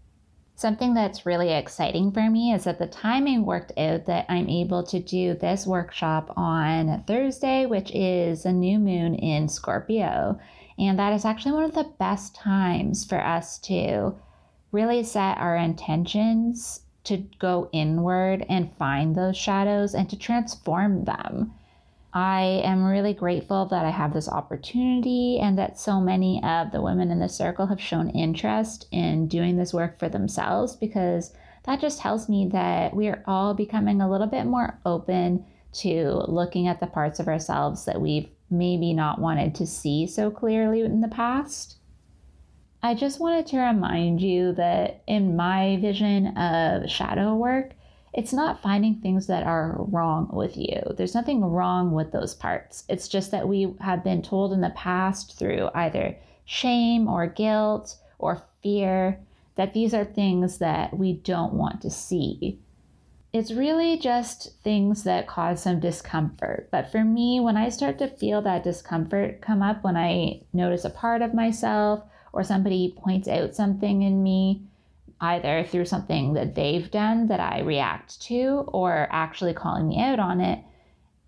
Something 0.56 0.94
that's 0.94 1.26
really 1.26 1.52
exciting 1.52 2.14
for 2.14 2.30
me 2.30 2.54
is 2.54 2.64
that 2.64 2.80
the 2.80 2.88
timing 2.88 3.46
worked 3.46 3.74
out 3.78 4.06
that 4.06 4.28
I'm 4.30 4.48
able 4.48 4.82
to 4.84 5.00
do 5.00 5.34
this 5.34 5.68
workshop 5.68 6.34
on 6.38 7.04
Thursday, 7.06 7.66
which 7.66 7.92
is 7.94 8.46
a 8.46 8.54
new 8.54 8.80
moon 8.80 9.16
in 9.16 9.50
Scorpio. 9.50 10.40
And 10.80 10.98
that 10.98 11.12
is 11.12 11.26
actually 11.26 11.52
one 11.52 11.66
of 11.66 11.76
the 11.76 11.92
best 12.00 12.34
times 12.34 13.04
for 13.04 13.22
us 13.22 13.60
to 13.60 14.16
really 14.72 15.04
set 15.04 15.38
our 15.38 15.58
intentions 15.58 16.80
to 17.08 17.24
go 17.40 17.70
inward 17.72 18.46
and 18.50 18.76
find 18.78 19.16
those 19.16 19.38
shadows 19.38 19.94
and 19.94 20.10
to 20.10 20.18
transform 20.18 21.06
them. 21.06 21.54
I 22.14 22.62
am 22.64 22.84
really 22.84 23.14
grateful 23.14 23.66
that 23.68 23.86
I 23.86 23.92
have 23.92 24.14
this 24.14 24.30
opportunity 24.30 25.40
and 25.40 25.58
that 25.58 25.80
so 25.80 26.00
many 26.00 26.42
of 26.44 26.72
the 26.72 26.82
women 26.82 27.12
in 27.12 27.20
the 27.20 27.30
circle 27.30 27.68
have 27.68 27.82
shown 27.82 28.10
interest 28.10 28.88
in 28.92 29.28
doing 29.28 29.58
this 29.58 29.74
work 29.74 30.00
for 30.00 30.10
themselves 30.10 30.76
because 30.76 31.34
that 31.66 31.82
just 31.82 32.00
tells 32.00 32.30
me 32.30 32.48
that 32.54 32.96
we 32.96 33.08
are 33.08 33.24
all 33.28 33.54
becoming 33.54 34.02
a 34.02 34.10
little 34.10 34.28
bit 34.28 34.46
more 34.46 34.80
open 34.86 35.46
to 35.74 36.24
looking 36.28 36.68
at 36.68 36.80
the 36.80 36.88
parts 36.88 37.20
of 37.20 37.28
ourselves 37.28 37.86
that 37.86 38.02
we've 38.02 38.30
maybe 38.50 38.94
not 38.94 39.20
wanted 39.20 39.54
to 39.56 39.68
see 39.68 40.08
so 40.08 40.32
clearly 40.32 40.82
in 40.82 41.02
the 41.02 41.08
past. 41.08 41.78
I 42.88 42.94
just 42.94 43.20
wanted 43.20 43.48
to 43.48 43.60
remind 43.60 44.22
you 44.22 44.54
that 44.54 45.02
in 45.08 45.36
my 45.36 45.78
vision 45.82 46.28
of 46.38 46.90
shadow 46.90 47.36
work, 47.36 47.74
it's 48.14 48.32
not 48.32 48.62
finding 48.62 48.96
things 48.96 49.28
that 49.28 49.46
are 49.46 49.76
wrong 49.78 50.30
with 50.32 50.56
you. 50.56 50.82
There's 50.96 51.14
nothing 51.14 51.44
wrong 51.44 51.92
with 51.92 52.14
those 52.14 52.34
parts. 52.34 52.86
It's 52.88 53.10
just 53.10 53.32
that 53.32 53.46
we 53.46 53.76
have 53.82 54.06
been 54.06 54.22
told 54.22 54.54
in 54.54 54.62
the 54.62 54.70
past 54.70 55.38
through 55.38 55.70
either 55.76 56.18
shame 56.46 57.10
or 57.10 57.28
guilt 57.28 57.98
or 58.20 58.44
fear 58.64 59.20
that 59.56 59.74
these 59.74 59.94
are 59.94 60.06
things 60.06 60.60
that 60.60 60.98
we 60.98 61.12
don't 61.12 61.56
want 61.56 61.82
to 61.82 61.90
see 61.90 62.58
it's 63.34 63.52
really 63.52 64.00
just 64.00 64.58
things 64.64 65.04
that 65.04 65.28
cause 65.28 65.62
some 65.62 65.80
discomfort. 65.80 66.70
But 66.72 66.92
for 66.92 67.04
me, 67.04 67.40
when 67.40 67.58
I 67.58 67.70
start 67.70 68.00
to 68.00 68.08
feel 68.08 68.42
that 68.44 68.64
discomfort 68.64 69.42
come 69.42 69.62
up, 69.62 69.84
when 69.84 69.98
I 69.98 70.42
notice 70.54 70.86
a 70.86 70.90
part 70.90 71.22
of 71.22 71.34
myself 71.36 72.04
or 72.38 72.44
somebody 72.44 72.94
points 72.96 73.28
out 73.28 73.56
something 73.56 74.04
in 74.04 74.22
me, 74.22 74.62
either 75.20 75.66
through 75.68 75.86
something 75.86 76.34
that 76.34 76.54
they've 76.54 76.92
done 76.92 77.28
that 77.30 77.40
I 77.40 77.62
react 77.62 78.22
to 78.28 78.64
or 78.68 79.08
actually 79.10 79.56
calling 79.56 79.88
me 79.88 80.00
out 80.00 80.20
on 80.20 80.40
it, 80.40 80.60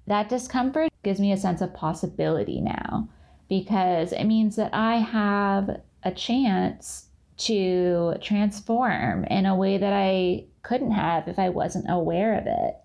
that 0.06 0.30
discomfort 0.30 0.92
gives 1.02 1.20
me 1.20 1.32
a 1.32 1.38
sense 1.38 1.62
of 1.62 1.74
possibility 1.74 2.62
now 2.62 3.10
because 3.50 4.14
it 4.14 4.26
means 4.26 4.56
that 4.58 4.72
I 4.72 4.98
have 4.98 5.82
a 6.04 6.12
chance 6.12 7.08
to 7.38 8.14
transform 8.22 9.24
in 9.24 9.48
a 9.48 9.56
way 9.56 9.80
that 9.80 9.94
I 9.94 10.46
couldn't 10.62 10.92
have 10.92 11.28
if 11.28 11.40
I 11.40 11.50
wasn't 11.50 11.90
aware 11.90 12.38
of 12.38 12.46
it. 12.46 12.76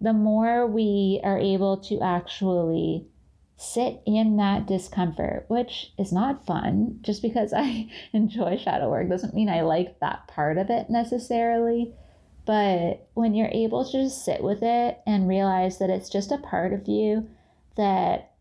The 0.00 0.12
more 0.12 0.64
we 0.64 1.20
are 1.24 1.40
able 1.40 1.78
to 1.78 2.00
actually 2.02 3.08
sit 3.58 4.00
in 4.06 4.36
that 4.36 4.66
discomfort, 4.66 5.44
which 5.48 5.92
is 5.98 6.12
not 6.12 6.46
fun. 6.46 6.98
Just 7.02 7.20
because 7.20 7.52
I 7.52 7.90
enjoy 8.12 8.56
shadow 8.56 8.88
work 8.88 9.08
doesn't 9.08 9.34
mean 9.34 9.48
I 9.48 9.62
like 9.62 9.98
that 9.98 10.28
part 10.28 10.56
of 10.58 10.70
it 10.70 10.88
necessarily. 10.88 11.92
But 12.46 13.08
when 13.14 13.34
you're 13.34 13.50
able 13.52 13.84
to 13.84 14.04
just 14.04 14.24
sit 14.24 14.42
with 14.42 14.62
it 14.62 15.00
and 15.06 15.28
realize 15.28 15.78
that 15.78 15.90
it's 15.90 16.08
just 16.08 16.32
a 16.32 16.38
part 16.38 16.72
of 16.72 16.88
you 16.88 17.28
that 17.76 18.32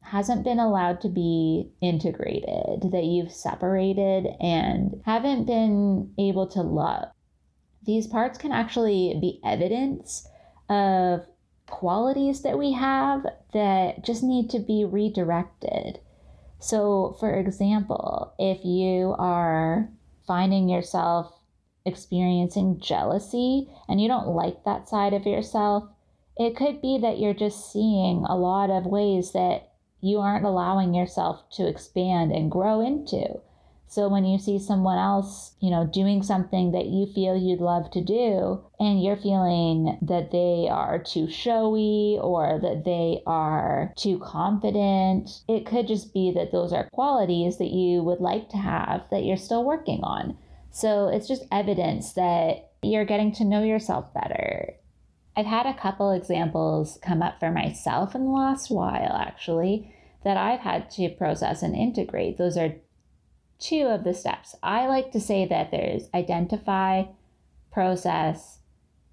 hasn't 0.00 0.42
been 0.42 0.58
allowed 0.58 1.02
to 1.02 1.08
be 1.08 1.70
integrated, 1.80 2.90
that 2.90 3.04
you've 3.04 3.32
separated 3.32 4.26
and 4.40 5.02
haven't 5.04 5.44
been 5.44 6.12
able 6.18 6.46
to 6.48 6.62
love, 6.62 7.08
these 7.84 8.06
parts 8.06 8.38
can 8.38 8.52
actually 8.52 9.16
be 9.20 9.38
evidence 9.44 10.26
of 10.68 11.26
qualities 11.66 12.42
that 12.42 12.58
we 12.58 12.72
have 12.72 13.26
that 13.52 14.04
just 14.04 14.22
need 14.22 14.50
to 14.50 14.58
be 14.58 14.84
redirected. 14.84 16.00
So, 16.58 17.16
for 17.20 17.34
example, 17.34 18.32
if 18.38 18.64
you 18.64 19.14
are 19.18 19.90
finding 20.26 20.68
yourself 20.68 21.32
experiencing 21.84 22.80
jealousy 22.80 23.68
and 23.88 24.00
you 24.00 24.08
don't 24.08 24.28
like 24.28 24.64
that 24.64 24.88
side 24.88 25.12
of 25.12 25.26
yourself, 25.26 25.84
it 26.36 26.56
could 26.56 26.82
be 26.82 26.98
that 26.98 27.18
you're 27.18 27.34
just 27.34 27.72
seeing 27.72 28.24
a 28.24 28.36
lot 28.36 28.70
of 28.70 28.84
ways 28.86 29.32
that 29.32 29.72
you 30.00 30.18
aren't 30.18 30.44
allowing 30.44 30.94
yourself 30.94 31.48
to 31.50 31.66
expand 31.66 32.32
and 32.32 32.50
grow 32.50 32.80
into. 32.80 33.40
So 33.88 34.08
when 34.08 34.24
you 34.24 34.38
see 34.38 34.58
someone 34.58 34.98
else, 34.98 35.54
you 35.60 35.70
know, 35.70 35.86
doing 35.86 36.22
something 36.22 36.72
that 36.72 36.86
you 36.86 37.06
feel 37.06 37.36
you'd 37.36 37.60
love 37.60 37.90
to 37.92 38.02
do, 38.02 38.62
and 38.80 39.02
you're 39.02 39.16
feeling 39.16 39.96
that 40.02 40.32
they 40.32 40.68
are 40.70 40.98
too 40.98 41.30
showy 41.30 42.18
or 42.20 42.58
that 42.60 42.84
they 42.84 43.22
are 43.26 43.94
too 43.96 44.18
confident, 44.18 45.30
it 45.48 45.66
could 45.66 45.86
just 45.86 46.12
be 46.12 46.32
that 46.32 46.52
those 46.52 46.72
are 46.72 46.90
qualities 46.92 47.58
that 47.58 47.70
you 47.70 48.02
would 48.02 48.20
like 48.20 48.48
to 48.50 48.56
have 48.56 49.04
that 49.10 49.24
you're 49.24 49.36
still 49.36 49.64
working 49.64 50.02
on. 50.02 50.36
So 50.70 51.08
it's 51.08 51.28
just 51.28 51.44
evidence 51.50 52.12
that 52.14 52.72
you're 52.82 53.06
getting 53.06 53.32
to 53.36 53.44
know 53.44 53.62
yourself 53.62 54.12
better. 54.12 54.74
I've 55.36 55.46
had 55.46 55.66
a 55.66 55.74
couple 55.74 56.10
examples 56.10 56.98
come 57.02 57.22
up 57.22 57.38
for 57.38 57.50
myself 57.50 58.14
in 58.14 58.24
the 58.24 58.30
last 58.30 58.70
while, 58.70 59.12
actually, 59.12 59.94
that 60.24 60.36
I've 60.36 60.60
had 60.60 60.90
to 60.92 61.08
process 61.10 61.62
and 61.62 61.74
integrate. 61.74 62.36
Those 62.36 62.56
are 62.56 62.74
two 63.58 63.86
of 63.86 64.04
the 64.04 64.14
steps. 64.14 64.54
I 64.62 64.86
like 64.86 65.12
to 65.12 65.20
say 65.20 65.46
that 65.46 65.70
there's 65.70 66.08
identify, 66.14 67.04
process, 67.72 68.58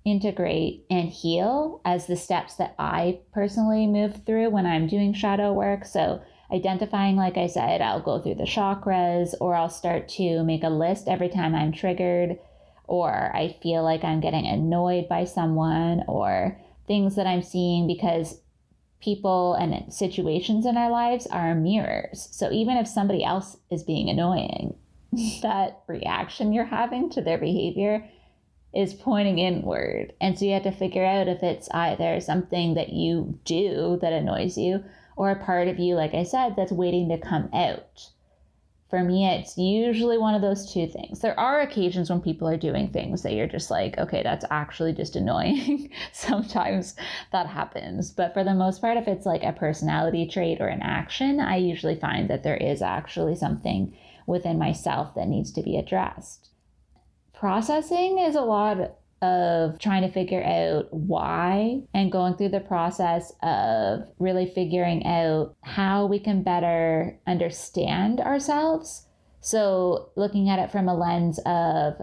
integrate, 0.06 0.86
and 0.90 1.10
heal 1.10 1.82
as 1.86 2.08
the 2.08 2.16
steps 2.16 2.56
that 2.56 2.76
I 2.78 3.20
personally 3.32 3.88
move 3.88 4.26
through 4.26 4.50
when 4.50 4.66
I'm 4.66 4.88
doing 4.88 5.14
shadow 5.14 5.54
work. 5.54 5.86
So, 5.86 6.22
identifying, 6.52 7.16
like 7.16 7.38
I 7.38 7.48
said, 7.48 7.82
I'll 7.82 8.02
go 8.02 8.20
through 8.20 8.36
the 8.36 8.44
chakras 8.44 9.34
or 9.40 9.56
I'll 9.56 9.70
start 9.70 10.08
to 10.10 10.44
make 10.44 10.64
a 10.64 10.70
list 10.70 11.08
every 11.08 11.30
time 11.30 11.56
I'm 11.56 11.72
triggered 11.72 12.38
or 12.86 13.32
I 13.34 13.56
feel 13.62 13.84
like 13.84 14.04
I'm 14.04 14.20
getting 14.20 14.46
annoyed 14.46 15.08
by 15.08 15.24
someone 15.24 16.04
or 16.08 16.60
things 16.86 17.16
that 17.16 17.26
I'm 17.26 17.42
seeing 17.42 17.88
because 17.88 18.40
people 19.04 19.54
and 19.56 19.94
situations 19.94 20.66
in 20.66 20.78
our 20.78 20.90
lives 20.90 21.28
are 21.28 21.56
mirrors. 21.56 22.30
So 22.32 22.52
even 22.52 22.78
if 22.78 22.88
somebody 22.88 23.24
else 23.24 23.58
is 23.70 23.84
being 23.84 24.10
annoying, 24.10 24.76
that 25.42 25.84
reaction 25.88 26.54
you're 26.54 26.66
having 26.66 27.10
to 27.12 27.22
their 27.22 27.38
behavior 27.38 28.10
is 28.74 28.94
pointing 28.94 29.40
inward. 29.40 30.14
And 30.20 30.38
so 30.38 30.46
you 30.46 30.54
have 30.54 30.64
to 30.64 30.72
figure 30.72 31.06
out 31.06 31.28
if 31.28 31.44
it's 31.44 31.70
either 31.72 32.20
something 32.20 32.74
that 32.74 32.94
you 32.94 33.40
do 33.46 34.00
that 34.02 34.14
annoys 34.14 34.58
you 34.58 34.84
or 35.16 35.30
a 35.30 35.44
part 35.44 35.68
of 35.68 35.80
you, 35.80 35.96
like 35.96 36.14
I 36.14 36.24
said, 36.24 36.56
that's 36.56 36.72
waiting 36.72 37.10
to 37.10 37.18
come 37.18 37.50
out 37.54 38.10
for 38.94 39.04
me, 39.04 39.28
it's 39.28 39.58
usually 39.58 40.20
one 40.20 40.36
of 40.36 40.44
those 40.44 40.72
two 40.72 40.86
things. 40.86 41.20
There 41.20 41.40
are 41.40 41.62
occasions 41.62 42.12
when 42.12 42.22
people 42.22 42.48
are 42.48 42.58
doing 42.58 42.90
things 42.90 43.24
that 43.24 43.34
you're 43.34 43.48
just 43.48 43.72
like, 43.72 43.98
okay, 43.98 44.22
that's 44.22 44.46
actually 44.52 44.94
just 44.94 45.16
annoying. 45.16 45.90
Sometimes 46.12 46.96
that 47.32 47.48
happens. 47.48 48.12
But 48.12 48.36
for 48.36 48.44
the 48.44 48.54
most 48.54 48.82
part, 48.82 48.98
if 48.98 49.08
it's 49.08 49.26
like 49.26 49.44
a 49.44 49.52
personality 49.52 50.28
trait 50.28 50.62
or 50.62 50.68
an 50.68 50.84
action, 50.84 51.40
I 51.40 51.56
usually 51.56 51.96
find 51.96 52.30
that 52.30 52.44
there 52.44 52.56
is 52.56 52.84
actually 52.84 53.36
something 53.36 53.98
within 54.28 54.60
myself 54.60 55.16
that 55.16 55.28
needs 55.28 55.52
to 55.54 55.64
be 55.64 55.76
addressed. 55.76 56.50
Processing 57.34 58.20
is 58.20 58.36
a 58.36 58.42
lot 58.42 58.78
of 59.24 59.80
trying 59.80 60.02
to 60.02 60.12
figure 60.12 60.44
out 60.44 60.94
why 60.94 61.82
and 61.94 62.12
going 62.12 62.36
through 62.36 62.50
the 62.50 62.60
process 62.60 63.32
of 63.42 64.02
really 64.20 64.52
figuring 64.54 65.06
out 65.06 65.56
how 65.62 66.06
we 66.06 66.20
can 66.20 66.44
better 66.44 67.18
understand 67.26 68.20
ourselves. 68.20 69.08
So, 69.40 70.10
looking 70.16 70.50
at 70.50 70.60
it 70.60 70.72
from 70.72 70.90
a 70.90 70.96
lens 70.96 71.40
of 71.46 71.96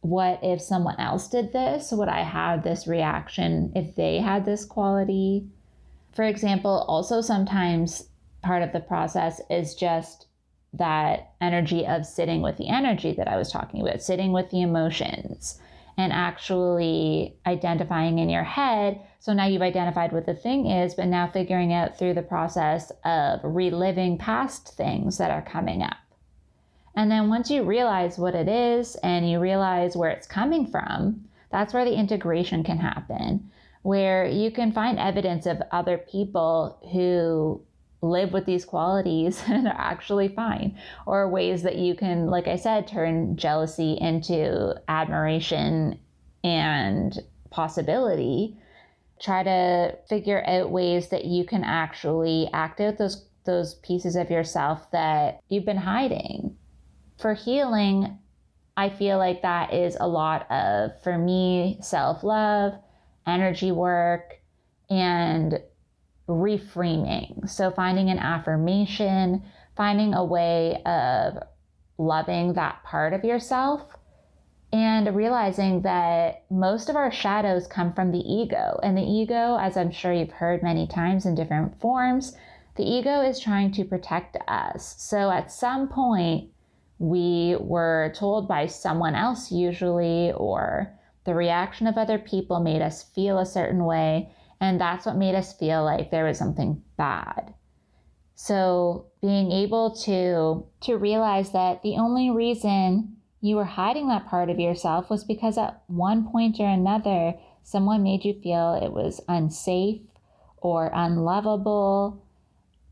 what 0.00 0.40
if 0.42 0.60
someone 0.60 0.98
else 0.98 1.28
did 1.28 1.52
this? 1.52 1.92
Would 1.92 2.08
I 2.08 2.22
have 2.22 2.62
this 2.62 2.86
reaction 2.86 3.72
if 3.76 3.94
they 3.94 4.18
had 4.18 4.44
this 4.44 4.64
quality? 4.64 5.46
For 6.14 6.24
example, 6.24 6.84
also 6.88 7.20
sometimes 7.20 8.08
part 8.42 8.62
of 8.62 8.72
the 8.72 8.80
process 8.80 9.40
is 9.50 9.74
just 9.74 10.28
that 10.72 11.32
energy 11.40 11.86
of 11.86 12.06
sitting 12.06 12.40
with 12.40 12.56
the 12.56 12.68
energy 12.68 13.12
that 13.12 13.28
I 13.28 13.36
was 13.36 13.50
talking 13.50 13.80
about, 13.80 14.02
sitting 14.02 14.32
with 14.32 14.50
the 14.50 14.62
emotions 14.62 15.60
and 15.96 16.12
actually 16.12 17.36
identifying 17.46 18.18
in 18.18 18.28
your 18.28 18.44
head. 18.44 19.00
So 19.18 19.32
now 19.32 19.46
you've 19.46 19.62
identified 19.62 20.12
what 20.12 20.26
the 20.26 20.34
thing 20.34 20.66
is, 20.66 20.94
but 20.94 21.06
now 21.06 21.26
figuring 21.26 21.72
out 21.72 21.98
through 21.98 22.14
the 22.14 22.22
process 22.22 22.92
of 23.04 23.40
reliving 23.42 24.18
past 24.18 24.76
things 24.76 25.18
that 25.18 25.30
are 25.30 25.42
coming 25.42 25.82
up. 25.82 25.96
And 26.94 27.10
then 27.10 27.28
once 27.28 27.50
you 27.50 27.62
realize 27.62 28.18
what 28.18 28.34
it 28.34 28.48
is 28.48 28.96
and 28.96 29.28
you 29.28 29.40
realize 29.40 29.96
where 29.96 30.10
it's 30.10 30.26
coming 30.26 30.66
from, 30.66 31.24
that's 31.50 31.72
where 31.74 31.84
the 31.84 31.94
integration 31.94 32.62
can 32.62 32.78
happen, 32.78 33.50
where 33.82 34.26
you 34.26 34.50
can 34.50 34.72
find 34.72 34.98
evidence 34.98 35.46
of 35.46 35.62
other 35.70 35.98
people 35.98 36.78
who 36.92 37.60
live 38.10 38.32
with 38.32 38.46
these 38.46 38.64
qualities 38.64 39.42
and 39.48 39.66
are 39.66 39.74
actually 39.76 40.28
fine. 40.28 40.76
Or 41.06 41.28
ways 41.28 41.62
that 41.62 41.76
you 41.76 41.94
can 41.94 42.26
like 42.26 42.48
i 42.48 42.56
said 42.56 42.86
turn 42.86 43.36
jealousy 43.36 43.98
into 44.00 44.74
admiration 44.88 45.98
and 46.44 47.18
possibility. 47.50 48.56
Try 49.20 49.42
to 49.44 49.96
figure 50.08 50.44
out 50.46 50.70
ways 50.70 51.08
that 51.08 51.24
you 51.24 51.44
can 51.44 51.64
actually 51.64 52.48
act 52.52 52.80
out 52.80 52.98
those 52.98 53.26
those 53.44 53.74
pieces 53.76 54.16
of 54.16 54.30
yourself 54.30 54.90
that 54.90 55.40
you've 55.48 55.64
been 55.64 55.76
hiding. 55.76 56.56
For 57.18 57.34
healing 57.34 58.18
i 58.76 58.90
feel 58.90 59.16
like 59.16 59.40
that 59.42 59.72
is 59.72 59.96
a 59.98 60.06
lot 60.06 60.50
of 60.50 60.90
for 61.02 61.16
me 61.16 61.78
self-love 61.80 62.74
energy 63.26 63.72
work 63.72 64.40
and 64.88 65.60
reframing. 66.28 67.48
So, 67.48 67.70
finding 67.70 68.10
an 68.10 68.18
affirmation, 68.18 69.42
finding 69.76 70.14
a 70.14 70.24
way 70.24 70.82
of 70.84 71.38
loving 71.98 72.54
that 72.54 72.82
part 72.84 73.12
of 73.12 73.24
yourself, 73.24 73.82
and 74.72 75.14
realizing 75.14 75.82
that 75.82 76.44
most 76.50 76.88
of 76.88 76.96
our 76.96 77.12
shadows 77.12 77.66
come 77.66 77.92
from 77.92 78.10
the 78.12 78.18
ego. 78.18 78.78
And 78.82 78.96
the 78.96 79.02
ego, 79.02 79.56
as 79.60 79.76
I'm 79.76 79.90
sure 79.90 80.12
you've 80.12 80.32
heard 80.32 80.62
many 80.62 80.86
times 80.86 81.24
in 81.24 81.34
different 81.34 81.80
forms, 81.80 82.36
the 82.76 82.84
ego 82.84 83.20
is 83.20 83.40
trying 83.40 83.72
to 83.72 83.84
protect 83.84 84.36
us. 84.48 84.96
So, 84.98 85.30
at 85.30 85.52
some 85.52 85.88
point, 85.88 86.50
we 86.98 87.56
were 87.60 88.12
told 88.16 88.48
by 88.48 88.66
someone 88.66 89.14
else, 89.14 89.52
usually, 89.52 90.32
or 90.32 90.92
the 91.24 91.34
reaction 91.34 91.86
of 91.86 91.98
other 91.98 92.18
people 92.18 92.60
made 92.60 92.82
us 92.82 93.02
feel 93.02 93.38
a 93.38 93.46
certain 93.46 93.84
way 93.84 94.30
and 94.60 94.80
that's 94.80 95.06
what 95.06 95.16
made 95.16 95.34
us 95.34 95.56
feel 95.56 95.84
like 95.84 96.10
there 96.10 96.24
was 96.24 96.38
something 96.38 96.82
bad. 96.96 97.54
So 98.34 99.06
being 99.20 99.50
able 99.50 99.96
to 100.04 100.66
to 100.86 100.98
realize 100.98 101.52
that 101.52 101.82
the 101.82 101.96
only 101.96 102.30
reason 102.30 103.16
you 103.40 103.56
were 103.56 103.64
hiding 103.64 104.08
that 104.08 104.26
part 104.26 104.50
of 104.50 104.58
yourself 104.58 105.08
was 105.08 105.24
because 105.24 105.56
at 105.56 105.82
one 105.86 106.30
point 106.30 106.60
or 106.60 106.66
another 106.66 107.34
someone 107.62 108.02
made 108.02 108.24
you 108.24 108.34
feel 108.40 108.74
it 108.74 108.92
was 108.92 109.20
unsafe 109.28 110.02
or 110.58 110.90
unlovable 110.92 112.22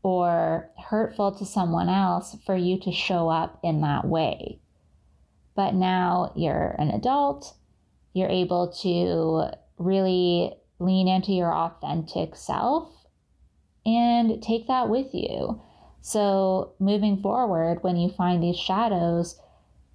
or 0.01 0.69
hurtful 0.89 1.31
to 1.31 1.45
someone 1.45 1.89
else 1.89 2.35
for 2.45 2.55
you 2.55 2.79
to 2.79 2.91
show 2.91 3.29
up 3.29 3.59
in 3.63 3.81
that 3.81 4.05
way. 4.05 4.59
But 5.55 5.73
now 5.73 6.31
you're 6.35 6.75
an 6.77 6.91
adult, 6.91 7.53
you're 8.13 8.29
able 8.29 8.71
to 8.81 9.49
really 9.77 10.53
lean 10.79 11.07
into 11.07 11.31
your 11.31 11.53
authentic 11.53 12.35
self 12.35 12.91
and 13.85 14.41
take 14.41 14.67
that 14.67 14.89
with 14.89 15.13
you. 15.13 15.61
So, 16.01 16.73
moving 16.79 17.21
forward, 17.21 17.83
when 17.83 17.97
you 17.97 18.09
find 18.09 18.41
these 18.41 18.57
shadows, 18.57 19.39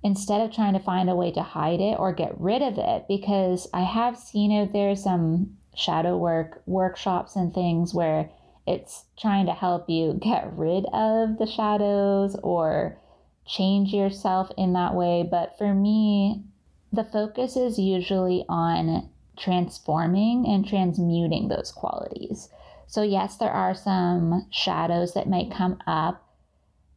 instead 0.02 0.40
of 0.40 0.52
trying 0.52 0.72
to 0.72 0.80
find 0.80 1.08
a 1.08 1.14
way 1.14 1.30
to 1.32 1.42
hide 1.42 1.80
it 1.80 1.98
or 1.98 2.12
get 2.12 2.40
rid 2.40 2.62
of 2.62 2.78
it, 2.78 3.04
because 3.08 3.68
I 3.72 3.82
have 3.82 4.16
seen 4.16 4.50
out 4.52 4.72
there 4.72 4.96
some 4.96 5.56
shadow 5.74 6.16
work 6.16 6.62
workshops 6.66 7.36
and 7.36 7.54
things 7.54 7.94
where 7.94 8.30
it's 8.66 9.04
trying 9.18 9.46
to 9.46 9.52
help 9.52 9.88
you 9.88 10.14
get 10.20 10.52
rid 10.56 10.84
of 10.92 11.38
the 11.38 11.46
shadows 11.46 12.36
or 12.42 12.98
change 13.46 13.92
yourself 13.92 14.50
in 14.56 14.72
that 14.72 14.94
way. 14.94 15.26
But 15.28 15.56
for 15.58 15.74
me, 15.74 16.44
the 16.92 17.04
focus 17.04 17.56
is 17.56 17.78
usually 17.78 18.44
on 18.48 19.08
transforming 19.40 20.46
and 20.46 20.66
transmuting 20.66 21.48
those 21.48 21.72
qualities. 21.72 22.48
So, 22.86 23.02
yes, 23.02 23.36
there 23.36 23.50
are 23.52 23.74
some 23.74 24.46
shadows 24.50 25.14
that 25.14 25.28
might 25.28 25.52
come 25.52 25.78
up 25.86 26.22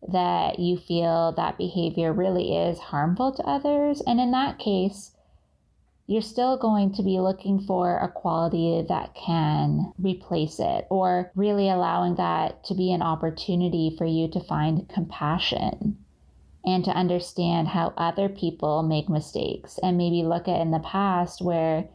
that 0.07 0.59
you 0.59 0.77
feel 0.77 1.31
that 1.33 1.57
behavior 1.57 2.12
really 2.12 2.57
is 2.57 2.77
harmful 2.77 3.31
to 3.33 3.43
others. 3.43 4.01
And 4.05 4.19
in 4.19 4.31
that 4.31 4.59
case, 4.59 5.12
you're 6.07 6.21
still 6.21 6.57
going 6.57 6.93
to 6.93 7.03
be 7.03 7.19
looking 7.19 7.62
for 7.62 7.97
a 7.97 8.09
quality 8.09 8.85
that 8.89 9.15
can 9.15 9.93
replace 9.97 10.59
it 10.59 10.85
or 10.89 11.31
really 11.35 11.69
allowing 11.69 12.15
that 12.15 12.63
to 12.65 12.75
be 12.75 12.91
an 12.91 13.01
opportunity 13.01 13.95
for 13.97 14.05
you 14.05 14.27
to 14.29 14.39
find 14.41 14.89
compassion 14.89 15.97
and 16.65 16.83
to 16.85 16.91
understand 16.91 17.69
how 17.69 17.93
other 17.97 18.27
people 18.27 18.83
make 18.83 19.07
mistakes 19.09 19.79
and 19.81 19.97
maybe 19.97 20.23
look 20.23 20.47
at 20.47 20.59
in 20.59 20.71
the 20.71 20.79
past 20.79 21.41
where 21.41 21.88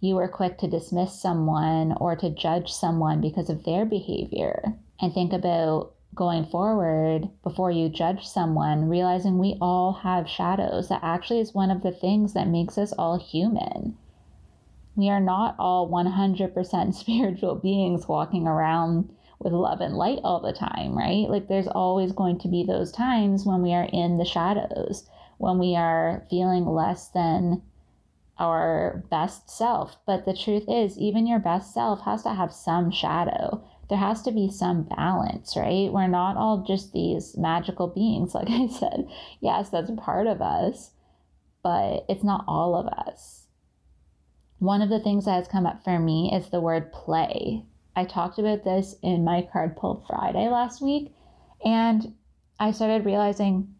you 0.00 0.14
were 0.14 0.28
quick 0.28 0.58
to 0.58 0.68
dismiss 0.68 1.20
someone 1.20 1.94
or 1.98 2.16
to 2.16 2.30
judge 2.30 2.72
someone 2.72 3.20
because 3.20 3.48
of 3.48 3.64
their 3.64 3.84
behavior 3.84 4.74
and 5.00 5.12
think 5.12 5.32
about 5.32 5.92
going 6.14 6.46
forward 6.46 7.28
before 7.42 7.70
you 7.70 7.88
judge 7.88 8.26
someone, 8.26 8.88
realizing 8.88 9.38
we 9.38 9.56
all 9.60 9.92
have 9.92 10.28
shadows. 10.28 10.88
That 10.88 11.00
actually 11.02 11.40
is 11.40 11.54
one 11.54 11.70
of 11.70 11.82
the 11.82 11.92
things 11.92 12.32
that 12.32 12.48
makes 12.48 12.78
us 12.78 12.92
all 12.92 13.18
human. 13.18 13.96
We 14.96 15.10
are 15.10 15.20
not 15.20 15.54
all 15.58 15.88
100% 15.90 16.94
spiritual 16.94 17.54
beings 17.56 18.08
walking 18.08 18.46
around 18.46 19.10
with 19.38 19.52
love 19.52 19.82
and 19.82 19.94
light 19.94 20.18
all 20.24 20.40
the 20.40 20.54
time, 20.54 20.96
right? 20.96 21.28
Like 21.28 21.48
there's 21.48 21.68
always 21.68 22.12
going 22.12 22.38
to 22.40 22.48
be 22.48 22.64
those 22.64 22.90
times 22.90 23.44
when 23.44 23.60
we 23.60 23.74
are 23.74 23.88
in 23.92 24.16
the 24.16 24.24
shadows, 24.24 25.06
when 25.36 25.58
we 25.58 25.76
are 25.76 26.24
feeling 26.30 26.64
less 26.64 27.08
than 27.08 27.60
our 28.38 29.04
best 29.10 29.50
self. 29.50 29.96
But 30.06 30.24
the 30.24 30.36
truth 30.36 30.64
is, 30.68 30.98
even 30.98 31.26
your 31.26 31.38
best 31.38 31.72
self 31.72 32.02
has 32.02 32.22
to 32.24 32.34
have 32.34 32.52
some 32.52 32.90
shadow 32.90 33.64
there 33.88 33.98
has 33.98 34.22
to 34.22 34.32
be 34.32 34.50
some 34.50 34.82
balance, 34.82 35.56
right? 35.56 35.92
We're 35.92 36.08
not 36.08 36.36
all 36.36 36.64
just 36.66 36.92
these 36.92 37.36
magical 37.36 37.86
beings, 37.86 38.34
like 38.34 38.50
I 38.50 38.66
said. 38.68 39.08
Yes, 39.40 39.70
that's 39.70 39.90
part 39.96 40.26
of 40.26 40.42
us, 40.42 40.90
but 41.62 42.04
it's 42.08 42.24
not 42.24 42.44
all 42.48 42.74
of 42.74 42.86
us. 42.86 43.46
One 44.58 44.82
of 44.82 44.88
the 44.88 45.00
things 45.00 45.26
that 45.26 45.34
has 45.34 45.48
come 45.48 45.66
up 45.66 45.84
for 45.84 45.98
me 45.98 46.32
is 46.34 46.48
the 46.48 46.60
word 46.60 46.92
play. 46.92 47.64
I 47.94 48.04
talked 48.04 48.38
about 48.38 48.64
this 48.64 48.96
in 49.02 49.24
my 49.24 49.46
card 49.52 49.76
pull 49.76 50.04
Friday 50.06 50.48
last 50.48 50.82
week, 50.82 51.14
and 51.64 52.14
I 52.58 52.70
started 52.72 53.04
realizing 53.04 53.74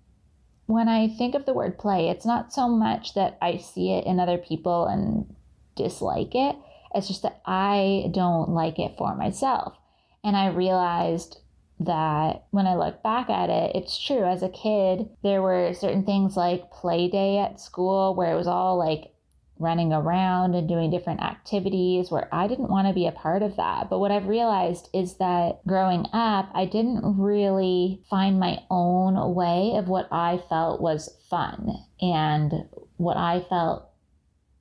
when 0.67 0.89
I 0.89 1.09
think 1.09 1.35
of 1.35 1.47
the 1.47 1.55
word 1.55 1.79
play, 1.79 2.09
it's 2.09 2.27
not 2.27 2.53
so 2.53 2.69
much 2.69 3.15
that 3.15 3.39
I 3.41 3.57
see 3.59 3.93
it 3.93 4.05
in 4.05 4.21
other 4.21 4.39
people 4.39 4.87
and 4.87 5.35
dislike 5.77 6.35
it. 6.35 6.57
It's 6.95 7.09
just 7.09 7.23
that 7.23 7.41
I 7.47 8.11
don't 8.13 8.51
like 8.51 8.79
it 8.79 8.97
for 8.99 9.15
myself. 9.15 9.77
And 10.25 10.37
I 10.37 10.49
realized 10.49 11.39
that 11.79 12.47
when 12.51 12.67
I 12.67 12.75
look 12.75 13.03
back 13.03 13.29
at 13.29 13.51
it, 13.51 13.77
it's 13.77 13.99
true. 13.99 14.25
As 14.25 14.43
a 14.43 14.49
kid, 14.49 15.09
there 15.23 15.43
were 15.43 15.75
certain 15.75 16.05
things 16.05 16.37
like 16.37 16.71
play 16.71 17.09
day 17.09 17.39
at 17.39 17.61
school 17.61 18.15
where 18.15 18.33
it 18.33 18.37
was 18.37 18.47
all 18.47 18.77
like 18.77 19.13
running 19.59 19.93
around 19.93 20.55
and 20.55 20.69
doing 20.69 20.91
different 20.91 21.21
activities 21.21 22.11
where 22.11 22.29
I 22.33 22.47
didn't 22.47 22.71
want 22.71 22.89
to 22.89 22.95
be 22.95 23.07
a 23.07 23.13
part 23.13 23.43
of 23.43 23.57
that. 23.57 23.89
But 23.89 23.99
what 23.99 24.11
I've 24.11 24.29
realized 24.29 24.89
is 24.93 25.17
that 25.19 25.67
growing 25.67 26.07
up, 26.13 26.51
I 26.55 26.67
didn't 26.67 27.19
really 27.19 28.03
find 28.11 28.39
my 28.39 28.59
own 28.71 29.35
way 29.35 29.75
of 29.77 29.89
what 29.89 30.09
I 30.13 30.43
felt 30.49 30.81
was 30.81 31.17
fun 31.31 31.71
and 32.01 32.53
what 32.97 33.17
I 33.17 33.41
felt 33.49 33.89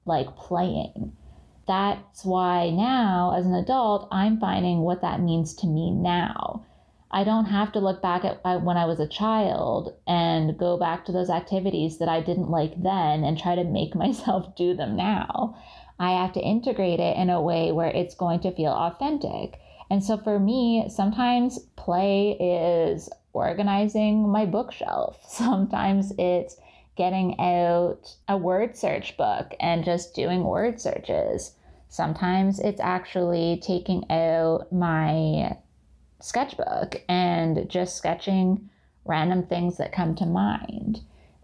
like 0.06 0.36
playing 0.36 1.14
that's 1.68 2.24
why 2.24 2.70
now, 2.70 3.34
as 3.36 3.46
an 3.46 3.56
adult, 3.56 4.08
I'm 4.12 4.40
finding 4.40 4.82
what 4.82 5.02
that 5.02 5.22
means 5.22 5.56
to 5.56 5.68
me 5.68 5.92
now. 5.92 6.66
I 7.16 7.24
don't 7.24 7.46
have 7.46 7.72
to 7.72 7.80
look 7.80 8.02
back 8.02 8.26
at 8.26 8.44
when 8.62 8.76
I 8.76 8.84
was 8.84 9.00
a 9.00 9.08
child 9.08 9.96
and 10.06 10.58
go 10.58 10.76
back 10.78 11.06
to 11.06 11.14
those 11.14 11.30
activities 11.30 11.98
that 12.00 12.10
I 12.10 12.20
didn't 12.20 12.50
like 12.50 12.84
then 12.84 13.24
and 13.24 13.38
try 13.40 13.56
to 13.56 13.64
make 13.64 13.96
myself 14.06 14.54
do 14.58 14.76
them 14.76 14.98
now. 14.98 15.56
I 15.98 16.12
have 16.12 16.34
to 16.34 16.42
integrate 16.42 17.00
it 17.00 17.16
in 17.16 17.30
a 17.30 17.42
way 17.42 17.72
where 17.72 17.88
it's 17.88 18.16
going 18.16 18.42
to 18.42 18.52
feel 18.52 18.74
authentic. 18.74 19.58
And 19.90 20.04
so 20.04 20.18
for 20.18 20.40
me, 20.40 20.90
sometimes 20.90 21.60
play 21.78 22.32
is 22.38 23.10
organizing 23.32 24.28
my 24.28 24.46
bookshelf. 24.46 25.18
Sometimes 25.30 26.12
it's 26.20 26.58
getting 26.98 27.40
out 27.40 28.14
a 28.28 28.36
word 28.36 28.76
search 28.76 29.16
book 29.16 29.54
and 29.62 29.86
just 29.86 30.16
doing 30.16 30.44
word 30.44 30.82
searches. 30.82 31.54
Sometimes 31.88 32.60
it's 32.60 32.82
actually 32.82 33.62
taking 33.64 34.04
out 34.12 34.68
my 34.70 35.56
sketchbook 36.26 37.04
and 37.08 37.70
just 37.70 37.96
sketching 37.96 38.70
random 39.06 39.46
things 39.46 39.78
that 39.78 39.94
come 39.94 40.16
to 40.16 40.26
mind. 40.26 41.02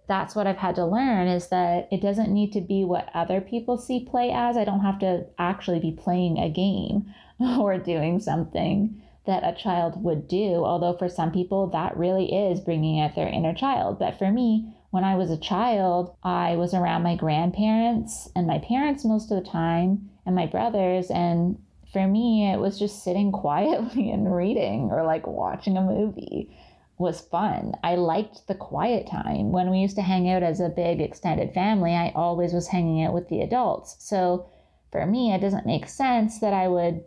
That's 0.07 0.35
what 0.35 0.47
I've 0.47 0.57
had 0.57 0.75
to 0.75 0.85
learn 0.85 1.27
is 1.27 1.49
that 1.49 1.87
it 1.91 2.01
doesn't 2.01 2.33
need 2.33 2.51
to 2.53 2.61
be 2.61 2.83
what 2.83 3.09
other 3.13 3.39
people 3.39 3.77
see 3.77 4.03
play 4.03 4.31
as. 4.31 4.57
I 4.57 4.65
don't 4.65 4.81
have 4.81 4.99
to 4.99 5.27
actually 5.37 5.79
be 5.79 5.91
playing 5.91 6.37
a 6.37 6.49
game 6.49 7.13
or 7.39 7.77
doing 7.77 8.19
something 8.19 9.01
that 9.27 9.43
a 9.43 9.55
child 9.55 10.03
would 10.03 10.27
do, 10.27 10.65
although 10.65 10.97
for 10.97 11.07
some 11.07 11.31
people 11.31 11.67
that 11.67 11.95
really 11.95 12.33
is 12.33 12.59
bringing 12.59 12.99
out 12.99 13.15
their 13.15 13.27
inner 13.27 13.53
child. 13.53 13.99
But 13.99 14.17
for 14.17 14.31
me, 14.31 14.73
when 14.89 15.03
I 15.03 15.15
was 15.15 15.29
a 15.29 15.37
child, 15.37 16.15
I 16.23 16.55
was 16.55 16.73
around 16.73 17.03
my 17.03 17.15
grandparents 17.15 18.29
and 18.35 18.47
my 18.47 18.57
parents 18.57 19.05
most 19.05 19.31
of 19.31 19.41
the 19.41 19.49
time, 19.49 20.09
and 20.25 20.35
my 20.35 20.47
brothers. 20.47 21.09
And 21.09 21.57
for 21.91 22.07
me, 22.07 22.49
it 22.51 22.59
was 22.59 22.79
just 22.79 23.03
sitting 23.03 23.31
quietly 23.43 24.11
and 24.11 24.33
reading 24.33 24.89
or 24.91 25.03
like 25.03 25.27
watching 25.27 25.77
a 25.77 25.81
movie 25.81 26.55
was 26.97 27.21
fun. 27.21 27.73
I 27.83 27.95
liked 27.95 28.47
the 28.47 28.55
quiet 28.55 29.07
time. 29.07 29.51
When 29.51 29.71
we 29.71 29.79
used 29.79 29.95
to 29.95 30.03
hang 30.03 30.29
out 30.29 30.43
as 30.43 30.59
a 30.59 30.69
big 30.69 31.01
extended 31.01 31.53
family, 31.53 31.93
I 31.95 32.11
always 32.15 32.53
was 32.53 32.67
hanging 32.67 33.03
out 33.03 33.13
with 33.13 33.27
the 33.27 33.41
adults. 33.41 33.95
So 33.99 34.45
for 34.91 35.05
me, 35.05 35.33
it 35.33 35.41
doesn't 35.41 35.65
make 35.65 35.87
sense 35.87 36.39
that 36.39 36.53
I 36.53 36.67
would 36.67 37.03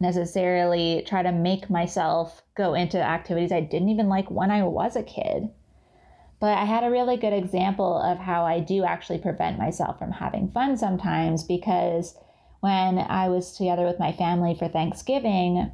necessarily 0.00 1.04
try 1.06 1.22
to 1.22 1.30
make 1.30 1.70
myself 1.70 2.42
go 2.56 2.74
into 2.74 3.00
activities 3.00 3.52
I 3.52 3.60
didn't 3.60 3.90
even 3.90 4.08
like 4.08 4.30
when 4.30 4.50
I 4.50 4.64
was 4.64 4.96
a 4.96 5.02
kid. 5.02 5.48
But 6.40 6.58
I 6.58 6.64
had 6.64 6.82
a 6.82 6.90
really 6.90 7.16
good 7.16 7.32
example 7.32 7.96
of 8.02 8.18
how 8.18 8.44
I 8.44 8.58
do 8.58 8.84
actually 8.84 9.18
prevent 9.18 9.58
myself 9.58 9.98
from 9.98 10.10
having 10.10 10.50
fun 10.50 10.76
sometimes 10.76 11.44
because 11.44 12.16
when 12.64 12.96
I 12.98 13.28
was 13.28 13.54
together 13.54 13.84
with 13.84 13.98
my 13.98 14.12
family 14.12 14.54
for 14.54 14.68
Thanksgiving, 14.68 15.70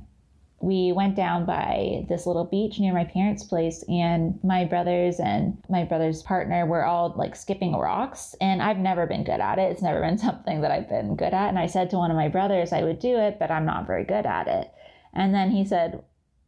we 0.59 0.90
went 0.90 1.14
down 1.14 1.46
by 1.46 2.05
this 2.09 2.26
little 2.26 2.44
beach 2.44 2.81
near 2.81 2.92
my 2.92 3.05
parents' 3.05 3.44
place, 3.44 3.85
and 3.88 4.40
my 4.42 4.64
brothers 4.64 5.20
and 5.20 5.57
my 5.68 5.85
brother's 5.85 6.24
partner 6.24 6.66
were 6.66 6.85
all 6.85 7.14
like 7.16 7.37
skipping 7.37 7.76
rocks. 7.76 8.35
And 8.40 8.61
I've 8.61 8.79
never 8.79 9.07
been 9.07 9.22
good 9.22 9.38
at 9.38 9.61
it. 9.61 9.70
It's 9.70 9.83
never 9.83 10.00
been 10.07 10.18
something 10.18 10.62
that 10.62 10.72
I've 10.72 10.88
been 10.88 11.14
good 11.14 11.33
at. 11.33 11.48
And 11.48 11.61
I 11.61 11.66
said 11.66 11.90
to 11.90 11.96
one 11.96 12.11
of 12.11 12.16
my 12.16 12.26
brothers 12.26 12.72
I 12.72 12.83
would 12.83 12.98
do 12.98 13.16
it, 13.16 13.38
but 13.38 13.53
I'm 13.53 13.64
not 13.64 13.87
very 13.87 14.03
good 14.03 14.26
at 14.26 14.48
it. 14.48 14.68
And 15.14 15.33
then 15.33 15.53
he 15.53 15.64
said, 15.64 16.03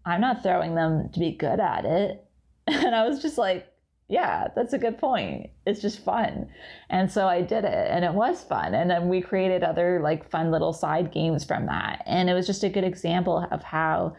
I'm 0.05 0.21
not 0.21 0.43
throwing 0.43 0.75
them 0.75 1.09
to 1.11 1.21
be 1.21 1.31
good 1.31 1.61
at 1.61 1.85
it. 1.85 2.25
And 2.67 2.97
I 2.97 3.07
was 3.07 3.23
just 3.23 3.39
like, 3.39 3.72
yeah, 4.09 4.49
that's 4.55 4.73
a 4.73 4.79
good 4.79 4.99
point. 4.99 5.51
It's 5.67 5.81
just 5.81 6.05
fun. 6.05 6.49
And 6.91 7.11
so 7.11 7.27
I 7.29 7.41
did 7.41 7.65
it 7.65 7.91
and 7.91 8.05
it 8.05 8.13
was 8.13 8.45
fun. 8.45 8.75
And 8.75 8.91
then 8.91 9.09
we 9.09 9.23
created 9.23 9.63
other 9.63 10.01
like 10.03 10.31
fun 10.31 10.51
little 10.51 10.73
side 10.73 11.13
games 11.13 11.45
from 11.45 11.67
that. 11.67 12.03
And 12.07 12.29
it 12.29 12.35
was 12.35 12.47
just 12.47 12.65
a 12.65 12.69
good 12.69 12.85
example 12.85 13.47
of 13.51 13.63
how 13.63 14.17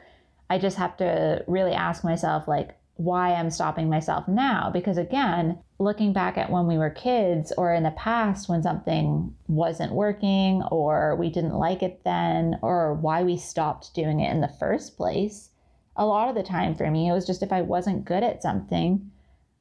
I 0.50 0.58
just 0.58 0.78
have 0.78 0.98
to 0.98 1.44
really 1.48 1.74
ask 1.74 2.04
myself, 2.04 2.48
like, 2.48 2.78
why 2.96 3.34
I'm 3.34 3.50
stopping 3.50 3.90
myself 3.90 4.28
now. 4.28 4.70
Because 4.72 4.98
again, 4.98 5.58
looking 5.80 6.14
back 6.14 6.38
at 6.38 6.52
when 6.52 6.68
we 6.68 6.78
were 6.78 6.90
kids 6.90 7.52
or 7.58 7.74
in 7.74 7.84
the 7.84 7.92
past 7.92 8.48
when 8.48 8.62
something 8.62 9.34
wasn't 9.48 9.94
working 9.94 10.64
or 10.72 11.16
we 11.16 11.30
didn't 11.30 11.56
like 11.56 11.82
it 11.82 12.04
then 12.04 12.60
or 12.62 12.94
why 12.94 13.24
we 13.24 13.38
stopped 13.38 13.94
doing 13.96 14.20
it 14.20 14.32
in 14.32 14.42
the 14.42 14.54
first 14.60 14.96
place, 14.96 15.50
a 15.96 16.06
lot 16.06 16.30
of 16.30 16.36
the 16.36 16.44
time 16.44 16.76
for 16.76 16.90
me, 16.90 17.10
it 17.10 17.14
was 17.14 17.26
just 17.26 17.44
if 17.44 17.52
I 17.52 17.62
wasn't 17.62 18.06
good 18.06 18.24
at 18.24 18.42
something, 18.42 19.12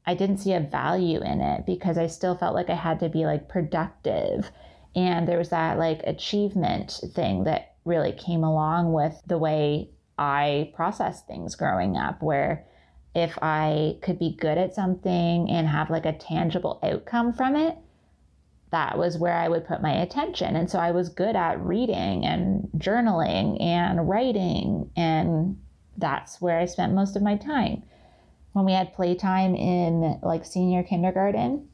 I 0.04 0.14
didn't 0.14 0.38
see 0.38 0.52
a 0.52 0.60
value 0.60 1.20
in 1.22 1.40
it 1.40 1.64
because 1.66 1.96
I 1.96 2.06
still 2.08 2.36
felt 2.36 2.54
like 2.54 2.70
I 2.70 2.74
had 2.74 3.00
to 3.00 3.08
be 3.08 3.24
like 3.24 3.48
productive. 3.48 4.50
And 4.94 5.28
there 5.28 5.38
was 5.38 5.50
that 5.50 5.78
like 5.78 6.02
achievement 6.04 7.00
thing 7.14 7.44
that 7.44 7.74
really 7.84 8.12
came 8.12 8.44
along 8.44 8.92
with 8.92 9.20
the 9.26 9.38
way 9.38 9.90
I 10.18 10.72
processed 10.74 11.26
things 11.26 11.54
growing 11.54 11.96
up, 11.96 12.22
where 12.22 12.66
if 13.14 13.38
I 13.42 13.98
could 14.02 14.18
be 14.18 14.36
good 14.38 14.58
at 14.58 14.74
something 14.74 15.48
and 15.50 15.68
have 15.68 15.90
like 15.90 16.06
a 16.06 16.12
tangible 16.12 16.78
outcome 16.82 17.32
from 17.32 17.56
it, 17.56 17.76
that 18.70 18.96
was 18.96 19.18
where 19.18 19.34
I 19.34 19.48
would 19.48 19.66
put 19.66 19.82
my 19.82 19.92
attention. 19.92 20.56
And 20.56 20.68
so 20.70 20.78
I 20.78 20.92
was 20.92 21.10
good 21.10 21.36
at 21.36 21.60
reading 21.60 22.24
and 22.24 22.68
journaling 22.78 23.60
and 23.62 24.08
writing, 24.08 24.90
and 24.96 25.60
that's 25.98 26.40
where 26.40 26.58
I 26.58 26.64
spent 26.64 26.94
most 26.94 27.14
of 27.14 27.22
my 27.22 27.36
time. 27.36 27.82
When 28.52 28.64
we 28.64 28.72
had 28.72 28.94
playtime 28.94 29.54
in 29.54 30.18
like 30.22 30.44
senior 30.44 30.82
kindergarten, 30.82 31.68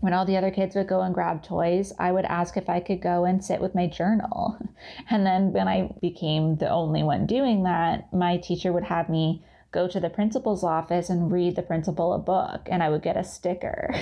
when 0.00 0.12
all 0.12 0.24
the 0.24 0.36
other 0.36 0.50
kids 0.50 0.74
would 0.74 0.88
go 0.88 1.00
and 1.02 1.14
grab 1.14 1.44
toys, 1.44 1.92
I 1.98 2.10
would 2.10 2.24
ask 2.24 2.56
if 2.56 2.68
I 2.68 2.80
could 2.80 3.00
go 3.00 3.24
and 3.24 3.44
sit 3.44 3.60
with 3.60 3.74
my 3.74 3.86
journal. 3.86 4.58
And 5.08 5.24
then 5.24 5.52
when 5.52 5.68
I 5.68 5.94
became 6.00 6.56
the 6.56 6.68
only 6.68 7.04
one 7.04 7.24
doing 7.24 7.62
that, 7.62 8.12
my 8.12 8.36
teacher 8.36 8.72
would 8.72 8.84
have 8.84 9.08
me 9.08 9.44
go 9.70 9.86
to 9.86 10.00
the 10.00 10.10
principal's 10.10 10.64
office 10.64 11.08
and 11.08 11.30
read 11.30 11.54
the 11.54 11.62
principal 11.62 12.12
a 12.12 12.18
book, 12.18 12.68
and 12.70 12.82
I 12.82 12.90
would 12.90 13.02
get 13.02 13.16
a 13.16 13.24
sticker. 13.24 13.94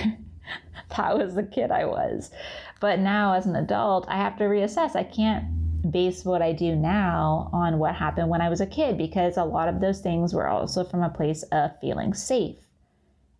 that 0.97 1.17
was 1.17 1.35
the 1.35 1.43
kid 1.43 1.69
I 1.69 1.85
was. 1.85 2.31
But 2.79 2.99
now, 2.99 3.33
as 3.33 3.45
an 3.45 3.55
adult, 3.55 4.05
I 4.09 4.17
have 4.17 4.37
to 4.37 4.45
reassess. 4.45 4.95
I 4.95 5.03
can't 5.03 5.45
base 5.89 6.25
what 6.25 6.41
I 6.41 6.53
do 6.53 6.75
now 6.75 7.49
on 7.53 7.79
what 7.79 7.95
happened 7.95 8.29
when 8.29 8.41
I 8.41 8.49
was 8.49 8.61
a 8.61 8.67
kid 8.67 8.97
because 8.97 9.37
a 9.37 9.43
lot 9.43 9.69
of 9.69 9.79
those 9.79 10.01
things 10.01 10.33
were 10.33 10.47
also 10.47 10.83
from 10.83 11.03
a 11.03 11.09
place 11.09 11.43
of 11.43 11.79
feeling 11.79 12.13
safe 12.13 12.57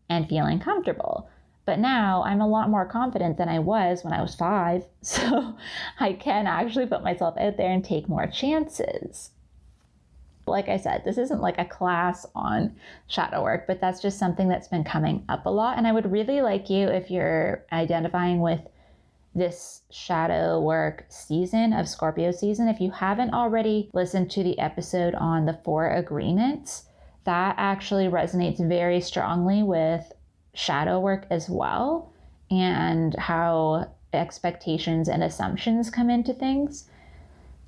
and 0.10 0.28
feeling 0.28 0.60
comfortable. 0.60 1.30
But 1.66 1.80
now 1.80 2.24
I'm 2.24 2.42
a 2.42 2.48
lot 2.48 2.70
more 2.70 2.86
confident 2.86 3.38
than 3.38 3.48
I 3.48 3.60
was 3.60 4.04
when 4.04 4.14
I 4.14 4.22
was 4.22 4.36
five. 4.36 4.86
So 5.02 5.56
I 6.00 6.14
can 6.14 6.48
actually 6.48 6.86
put 6.86 7.04
myself 7.04 7.38
out 7.38 7.58
there 7.58 7.72
and 7.72 7.84
take 7.84 8.10
more 8.10 8.28
chances 8.28 9.32
like 10.48 10.70
I 10.70 10.78
said, 10.78 11.04
this 11.04 11.18
isn't 11.18 11.42
like 11.42 11.58
a 11.58 11.66
class 11.66 12.26
on 12.36 12.76
shadow 13.08 13.44
work, 13.44 13.66
but 13.68 13.82
that's 13.82 14.02
just 14.02 14.20
something 14.20 14.48
that's 14.48 14.68
been 14.68 14.84
coming 14.84 15.24
up 15.30 15.46
a 15.46 15.50
lot. 15.50 15.78
And 15.78 15.88
I 15.88 15.92
would 15.92 16.12
really 16.12 16.42
like 16.42 16.70
you, 16.70 16.88
if 16.88 17.10
you're 17.12 17.66
identifying 17.72 18.42
with 18.42 18.62
this 19.34 19.82
shadow 19.92 20.60
work 20.60 21.06
season 21.10 21.74
of 21.74 21.88
Scorpio 21.88 22.32
season, 22.32 22.68
if 22.68 22.82
you 22.82 22.92
haven't 22.92 23.34
already 23.34 23.90
listened 23.94 24.30
to 24.32 24.44
the 24.44 24.60
episode 24.60 25.16
on 25.16 25.46
the 25.46 25.60
four 25.64 25.90
agreements, 25.90 26.86
that 27.24 27.56
actually 27.58 28.08
resonates 28.08 28.68
very 28.68 29.00
strongly 29.00 29.64
with 29.64 30.12
shadow 30.54 31.00
work 31.00 31.28
as 31.30 31.50
well 31.50 32.12
and 32.50 33.16
how 33.18 33.90
expectations 34.14 35.08
and 35.08 35.24
assumptions 35.24 35.90
come 35.90 36.10
into 36.10 36.34
things. 36.34 36.90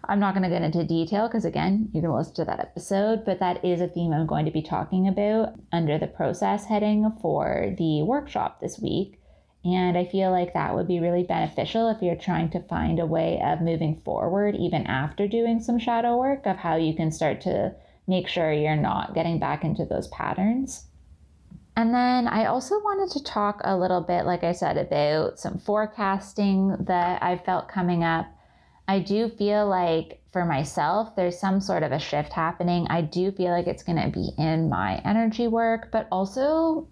I'm 0.05 0.19
not 0.19 0.33
going 0.33 0.43
to 0.43 0.49
get 0.49 0.63
into 0.63 0.83
detail 0.83 1.27
because, 1.27 1.45
again, 1.45 1.89
you 1.93 2.01
can 2.01 2.11
listen 2.11 2.35
to 2.35 2.45
that 2.45 2.59
episode, 2.59 3.23
but 3.23 3.39
that 3.39 3.63
is 3.63 3.79
a 3.79 3.87
theme 3.87 4.11
I'm 4.11 4.27
going 4.27 4.45
to 4.45 4.51
be 4.51 4.61
talking 4.61 5.07
about 5.07 5.53
under 5.71 5.97
the 5.97 6.07
process 6.07 6.65
heading 6.65 7.09
for 7.21 7.73
the 7.77 8.03
workshop 8.03 8.59
this 8.59 8.79
week. 8.79 9.21
And 9.65 9.97
I 9.97 10.05
feel 10.05 10.31
like 10.31 10.53
that 10.53 10.75
would 10.75 10.87
be 10.87 10.99
really 10.99 11.23
beneficial 11.23 11.89
if 11.89 12.01
you're 12.01 12.15
trying 12.15 12.49
to 12.49 12.61
find 12.63 12.99
a 12.99 13.05
way 13.05 13.41
of 13.43 13.61
moving 13.61 14.01
forward, 14.01 14.55
even 14.55 14.85
after 14.87 15.27
doing 15.27 15.61
some 15.61 15.79
shadow 15.79 16.17
work, 16.17 16.45
of 16.45 16.57
how 16.57 16.75
you 16.75 16.93
can 16.93 17.11
start 17.11 17.41
to 17.41 17.73
make 18.05 18.27
sure 18.27 18.51
you're 18.51 18.75
not 18.75 19.13
getting 19.13 19.39
back 19.39 19.63
into 19.63 19.85
those 19.85 20.07
patterns. 20.09 20.87
And 21.77 21.93
then 21.93 22.27
I 22.27 22.45
also 22.45 22.75
wanted 22.79 23.11
to 23.13 23.23
talk 23.23 23.61
a 23.63 23.77
little 23.77 24.01
bit, 24.01 24.25
like 24.25 24.43
I 24.43 24.51
said, 24.51 24.77
about 24.77 25.39
some 25.39 25.57
forecasting 25.57 26.75
that 26.81 27.23
I 27.23 27.37
felt 27.37 27.69
coming 27.69 28.03
up 28.03 28.27
I 28.87 28.99
do 28.99 29.29
feel 29.29 29.67
like 29.67 30.21
for 30.31 30.45
myself, 30.45 31.15
there's 31.15 31.39
some 31.39 31.61
sort 31.61 31.83
of 31.83 31.91
a 31.91 31.99
shift 31.99 32.33
happening. 32.33 32.87
I 32.89 33.01
do 33.01 33.31
feel 33.31 33.51
like 33.51 33.67
it's 33.67 33.83
going 33.83 34.01
to 34.01 34.09
be 34.09 34.31
in 34.37 34.69
my 34.69 35.01
energy 35.05 35.47
work, 35.47 35.89
but 35.91 36.07
also 36.11 36.87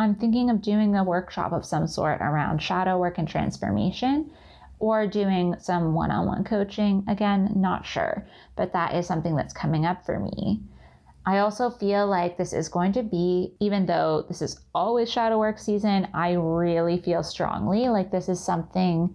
I'm 0.00 0.14
thinking 0.14 0.48
of 0.48 0.62
doing 0.62 0.96
a 0.96 1.04
workshop 1.04 1.52
of 1.52 1.66
some 1.66 1.86
sort 1.86 2.22
around 2.22 2.62
shadow 2.62 2.98
work 2.98 3.18
and 3.18 3.28
transformation 3.28 4.30
or 4.78 5.06
doing 5.06 5.56
some 5.58 5.92
one 5.92 6.10
on 6.10 6.26
one 6.26 6.42
coaching. 6.42 7.04
Again, 7.06 7.52
not 7.54 7.84
sure, 7.84 8.26
but 8.56 8.72
that 8.72 8.94
is 8.94 9.06
something 9.06 9.36
that's 9.36 9.52
coming 9.52 9.84
up 9.84 10.06
for 10.06 10.18
me. 10.18 10.62
I 11.26 11.40
also 11.40 11.68
feel 11.68 12.06
like 12.06 12.38
this 12.38 12.54
is 12.54 12.70
going 12.70 12.92
to 12.92 13.02
be, 13.02 13.52
even 13.60 13.84
though 13.84 14.24
this 14.26 14.40
is 14.40 14.60
always 14.74 15.12
shadow 15.12 15.38
work 15.38 15.58
season, 15.58 16.08
I 16.14 16.32
really 16.32 16.98
feel 17.02 17.22
strongly 17.22 17.90
like 17.90 18.10
this 18.10 18.30
is 18.30 18.42
something 18.42 19.14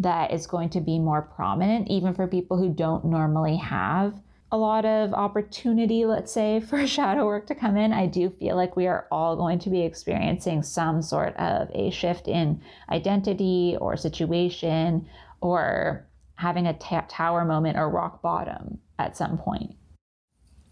that 0.00 0.32
is 0.32 0.48
going 0.48 0.70
to 0.70 0.80
be 0.80 0.98
more 0.98 1.22
prominent, 1.22 1.86
even 1.86 2.12
for 2.12 2.26
people 2.26 2.58
who 2.58 2.70
don't 2.70 3.04
normally 3.04 3.56
have 3.58 4.14
a 4.52 4.56
lot 4.56 4.84
of 4.84 5.12
opportunity, 5.12 6.04
let's 6.04 6.32
say, 6.32 6.60
for 6.68 6.86
shadow 6.86 7.26
work 7.26 7.46
to 7.46 7.54
come 7.54 7.76
in. 7.76 7.92
I 7.92 8.06
do 8.06 8.30
feel 8.30 8.56
like 8.56 8.76
we 8.76 8.86
are 8.86 9.06
all 9.10 9.36
going 9.36 9.58
to 9.60 9.70
be 9.70 9.82
experiencing 9.82 10.62
some 10.62 11.02
sort 11.02 11.36
of 11.36 11.68
a 11.74 11.90
shift 11.90 12.28
in 12.28 12.60
identity 12.90 13.76
or 13.80 13.96
situation 13.96 15.06
or 15.40 16.06
having 16.36 16.66
a 16.66 16.74
t- 16.74 16.96
tower 17.08 17.44
moment 17.44 17.76
or 17.76 17.88
rock 17.88 18.22
bottom 18.22 18.78
at 18.98 19.16
some 19.16 19.38
point. 19.38 19.74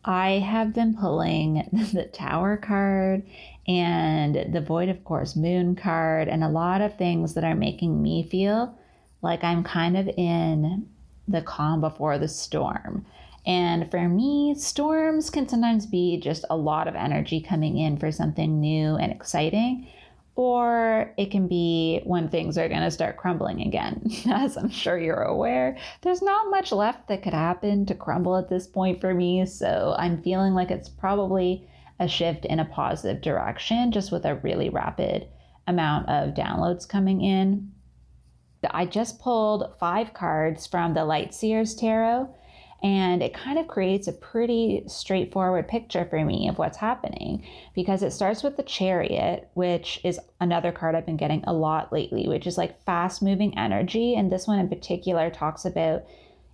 I 0.04 0.40
have 0.40 0.74
been 0.74 0.96
pulling 0.96 1.68
the 1.92 2.08
Tower 2.12 2.56
card 2.56 3.24
and 3.68 4.52
the 4.52 4.60
Void 4.60 4.88
of 4.88 5.04
Course 5.04 5.36
Moon 5.36 5.76
card 5.76 6.28
and 6.28 6.42
a 6.42 6.48
lot 6.48 6.80
of 6.80 6.98
things 6.98 7.34
that 7.34 7.44
are 7.44 7.54
making 7.54 8.02
me 8.02 8.24
feel 8.28 8.76
like 9.22 9.44
I'm 9.44 9.62
kind 9.62 9.96
of 9.96 10.08
in 10.08 10.88
the 11.28 11.42
calm 11.42 11.80
before 11.80 12.18
the 12.18 12.26
storm. 12.26 13.06
And 13.44 13.90
for 13.90 14.08
me, 14.08 14.54
storms 14.56 15.28
can 15.28 15.48
sometimes 15.48 15.86
be 15.86 16.18
just 16.18 16.44
a 16.48 16.56
lot 16.56 16.86
of 16.86 16.94
energy 16.94 17.40
coming 17.40 17.76
in 17.76 17.96
for 17.96 18.12
something 18.12 18.60
new 18.60 18.96
and 18.96 19.10
exciting, 19.10 19.88
or 20.36 21.12
it 21.16 21.30
can 21.30 21.48
be 21.48 22.00
when 22.04 22.28
things 22.28 22.56
are 22.56 22.68
going 22.68 22.82
to 22.82 22.90
start 22.90 23.16
crumbling 23.16 23.60
again. 23.62 24.08
As 24.30 24.56
I'm 24.56 24.70
sure 24.70 24.98
you're 24.98 25.22
aware, 25.22 25.76
there's 26.02 26.22
not 26.22 26.50
much 26.50 26.70
left 26.70 27.08
that 27.08 27.22
could 27.22 27.34
happen 27.34 27.84
to 27.86 27.94
crumble 27.94 28.36
at 28.36 28.48
this 28.48 28.66
point 28.66 29.00
for 29.00 29.12
me, 29.12 29.44
so 29.46 29.94
I'm 29.98 30.22
feeling 30.22 30.54
like 30.54 30.70
it's 30.70 30.88
probably 30.88 31.68
a 31.98 32.06
shift 32.06 32.44
in 32.44 32.60
a 32.60 32.64
positive 32.64 33.22
direction, 33.22 33.90
just 33.90 34.12
with 34.12 34.24
a 34.24 34.36
really 34.36 34.68
rapid 34.68 35.26
amount 35.66 36.08
of 36.08 36.34
downloads 36.34 36.88
coming 36.88 37.22
in. 37.22 37.72
I 38.70 38.86
just 38.86 39.20
pulled 39.20 39.74
five 39.80 40.14
cards 40.14 40.66
from 40.66 40.94
the 40.94 41.04
Light 41.04 41.34
Seers 41.34 41.74
Tarot, 41.74 42.32
and 42.82 43.22
it 43.22 43.32
kind 43.32 43.58
of 43.58 43.68
creates 43.68 44.08
a 44.08 44.12
pretty 44.12 44.82
straightforward 44.88 45.68
picture 45.68 46.04
for 46.04 46.24
me 46.24 46.48
of 46.48 46.58
what's 46.58 46.78
happening 46.78 47.46
because 47.74 48.02
it 48.02 48.10
starts 48.10 48.42
with 48.42 48.56
the 48.56 48.64
Chariot, 48.64 49.48
which 49.54 50.00
is 50.02 50.18
another 50.40 50.72
card 50.72 50.96
I've 50.96 51.06
been 51.06 51.16
getting 51.16 51.44
a 51.44 51.52
lot 51.52 51.92
lately, 51.92 52.26
which 52.26 52.46
is 52.46 52.58
like 52.58 52.84
fast 52.84 53.22
moving 53.22 53.56
energy. 53.56 54.16
And 54.16 54.32
this 54.32 54.48
one 54.48 54.58
in 54.58 54.68
particular 54.68 55.30
talks 55.30 55.64
about 55.64 56.04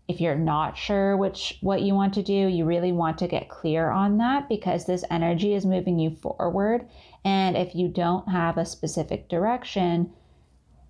if 0.07 0.21
you're 0.21 0.35
not 0.35 0.77
sure 0.77 1.17
which 1.17 1.59
what 1.63 1.81
you 1.81 1.95
want 1.95 2.13
to 2.15 2.23
do, 2.23 2.33
you 2.33 2.67
really 2.67 2.93
want 2.93 3.19
to 3.19 3.29
get 3.29 3.49
clear 3.49 3.91
on 3.91 4.19
that 4.19 4.51
because 4.51 4.85
this 4.85 5.05
energy 5.11 5.55
is 5.55 5.65
moving 5.65 5.99
you 5.99 6.11
forward. 6.11 6.87
And 7.25 7.57
if 7.57 7.75
you 7.75 7.89
don't 7.89 8.29
have 8.29 8.59
a 8.59 8.67
specific 8.67 9.31
direction, 9.31 10.13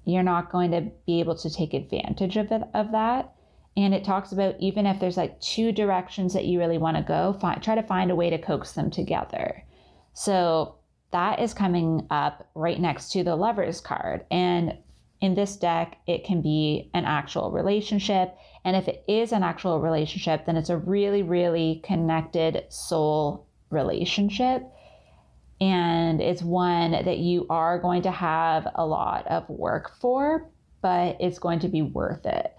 you're 0.05 0.22
not 0.24 0.51
going 0.51 0.72
to 0.72 0.90
be 1.07 1.20
able 1.20 1.37
to 1.37 1.51
take 1.51 1.74
advantage 1.74 2.37
of 2.37 2.51
it, 2.51 2.62
of 2.74 2.90
that. 2.92 3.35
And 3.79 3.95
it 3.95 4.03
talks 4.03 4.33
about 4.33 4.57
even 4.59 4.85
if 4.87 4.99
there's 4.99 5.17
like 5.17 5.41
two 5.41 5.71
directions 5.71 6.35
that 6.35 6.47
you 6.47 6.59
really 6.59 6.79
want 6.79 6.97
to 6.97 7.03
go, 7.03 7.38
try 7.62 7.77
to 7.77 7.83
find 7.83 8.11
a 8.11 8.17
way 8.17 8.29
to 8.29 8.37
coax 8.37 8.73
them 8.73 8.91
together. 8.91 9.64
So 10.14 10.75
that 11.12 11.38
is 11.38 11.55
coming 11.55 12.07
up 12.11 12.51
right 12.57 12.81
next 12.81 13.12
to 13.12 13.23
the 13.23 13.37
lovers 13.37 13.81
card. 13.81 14.27
And 14.33 14.77
in 15.21 15.37
this 15.37 15.57
deck, 15.57 15.97
it 16.09 16.25
can 16.25 16.43
be 16.43 16.91
an 16.93 17.05
actual 17.05 17.53
relationship. 17.53 18.37
And 18.64 18.75
if 18.75 18.88
it 18.88 19.05
is 19.07 19.31
an 19.31 19.45
actual 19.45 19.81
relationship, 19.81 20.45
then 20.45 20.57
it's 20.57 20.71
a 20.71 20.77
really, 20.77 21.23
really 21.23 21.81
connected 21.85 22.64
soul 22.71 23.47
relationship 23.71 24.64
and 25.61 26.21
it's 26.21 26.43
one 26.43 26.93
that 26.93 27.19
you 27.19 27.47
are 27.51 27.79
going 27.79 28.03
to 28.03 28.11
have 28.11 28.69
a 28.77 28.87
lot 28.87 29.27
of 29.27 29.49
work 29.49 29.93
for, 30.01 30.49
but 30.83 31.17
it's 31.21 31.38
going 31.38 31.59
to 31.61 31.69
be 31.69 31.83
worth 31.83 32.27
it. 32.27 32.55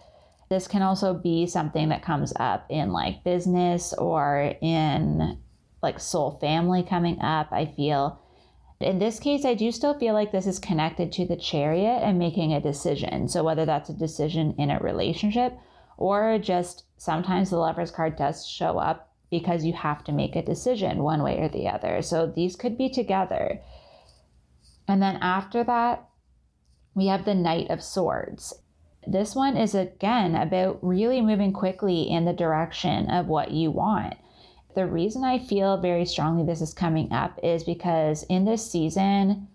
This 0.49 0.67
can 0.67 0.81
also 0.81 1.13
be 1.13 1.45
something 1.45 1.89
that 1.89 2.03
comes 2.03 2.33
up 2.37 2.65
in 2.69 2.91
like 2.91 3.23
business 3.23 3.93
or 3.93 4.55
in 4.61 5.39
like 5.81 5.99
soul 5.99 6.37
family 6.41 6.83
coming 6.83 7.21
up. 7.21 7.49
I 7.51 7.65
feel 7.65 8.19
in 8.79 8.99
this 8.99 9.19
case, 9.19 9.43
I 9.43 9.55
do 9.55 9.71
still 9.71 9.93
feel 9.99 10.13
like 10.13 10.31
this 10.31 10.47
is 10.47 10.57
connected 10.57 11.11
to 11.11 11.25
the 11.25 11.35
chariot 11.35 11.99
and 12.01 12.17
making 12.17 12.53
a 12.53 12.61
decision. 12.61 13.27
So, 13.27 13.43
whether 13.43 13.65
that's 13.65 13.89
a 13.89 13.93
decision 13.93 14.55
in 14.57 14.71
a 14.71 14.79
relationship 14.79 15.57
or 15.97 16.39
just 16.39 16.85
sometimes 16.97 17.49
the 17.49 17.57
lover's 17.57 17.91
card 17.91 18.15
does 18.15 18.47
show 18.47 18.79
up 18.79 19.09
because 19.29 19.65
you 19.65 19.73
have 19.73 20.03
to 20.05 20.11
make 20.11 20.35
a 20.35 20.41
decision 20.41 21.03
one 21.03 21.21
way 21.21 21.39
or 21.39 21.49
the 21.49 21.67
other. 21.67 22.01
So 22.01 22.25
these 22.25 22.55
could 22.55 22.77
be 22.77 22.89
together. 22.89 23.61
And 24.87 25.01
then 25.01 25.17
after 25.17 25.63
that, 25.63 26.07
we 26.95 27.07
have 27.07 27.25
the 27.25 27.35
Knight 27.35 27.69
of 27.69 27.83
Swords. 27.83 28.53
This 29.07 29.35
one 29.35 29.57
is 29.57 29.75
again 29.75 30.35
about 30.35 30.79
really 30.81 31.21
moving 31.21 31.53
quickly 31.53 32.03
in 32.09 32.25
the 32.25 32.33
direction 32.33 33.09
of 33.09 33.27
what 33.27 33.51
you 33.51 33.71
want. 33.71 34.15
The 34.75 34.85
reason 34.85 35.23
I 35.23 35.39
feel 35.39 35.77
very 35.77 36.05
strongly 36.05 36.45
this 36.45 36.61
is 36.61 36.73
coming 36.73 37.11
up 37.11 37.39
is 37.41 37.63
because 37.63 38.23
in 38.23 38.45
this 38.45 38.69
season, 38.69 39.47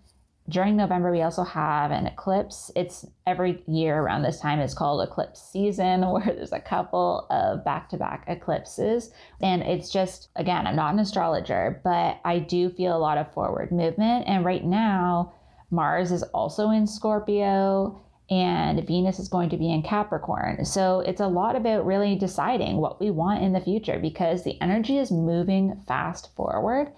during 0.47 0.75
November, 0.75 1.11
we 1.11 1.23
also 1.23 1.43
have 1.43 1.89
an 1.89 2.05
eclipse. 2.05 2.69
It's 2.75 3.05
every 3.25 3.63
year 3.65 3.99
around 3.99 4.21
this 4.21 4.39
time, 4.39 4.59
it's 4.59 4.75
called 4.75 5.01
eclipse 5.01 5.41
season, 5.41 6.01
where 6.11 6.25
there's 6.25 6.51
a 6.51 6.59
couple 6.59 7.25
of 7.31 7.63
back 7.65 7.89
to 7.89 7.97
back 7.97 8.25
eclipses. 8.27 9.11
And 9.41 9.63
it's 9.63 9.89
just, 9.89 10.29
again, 10.35 10.67
I'm 10.67 10.75
not 10.75 10.93
an 10.93 10.99
astrologer, 10.99 11.81
but 11.83 12.19
I 12.23 12.39
do 12.39 12.69
feel 12.69 12.95
a 12.95 12.99
lot 12.99 13.17
of 13.17 13.33
forward 13.33 13.71
movement. 13.71 14.27
And 14.27 14.45
right 14.45 14.63
now, 14.63 15.33
Mars 15.71 16.11
is 16.11 16.23
also 16.23 16.69
in 16.69 16.85
Scorpio 16.85 18.04
and 18.29 18.85
Venus 18.87 19.19
is 19.19 19.27
going 19.27 19.49
to 19.49 19.57
be 19.57 19.71
in 19.71 19.83
Capricorn. 19.83 20.65
So 20.65 21.01
it's 21.01 21.21
a 21.21 21.27
lot 21.27 21.55
about 21.55 21.85
really 21.85 22.15
deciding 22.15 22.77
what 22.77 22.99
we 22.99 23.11
want 23.11 23.43
in 23.43 23.53
the 23.53 23.59
future 23.59 23.99
because 23.99 24.43
the 24.43 24.59
energy 24.61 24.97
is 24.97 25.11
moving 25.11 25.83
fast 25.87 26.35
forward. 26.35 26.91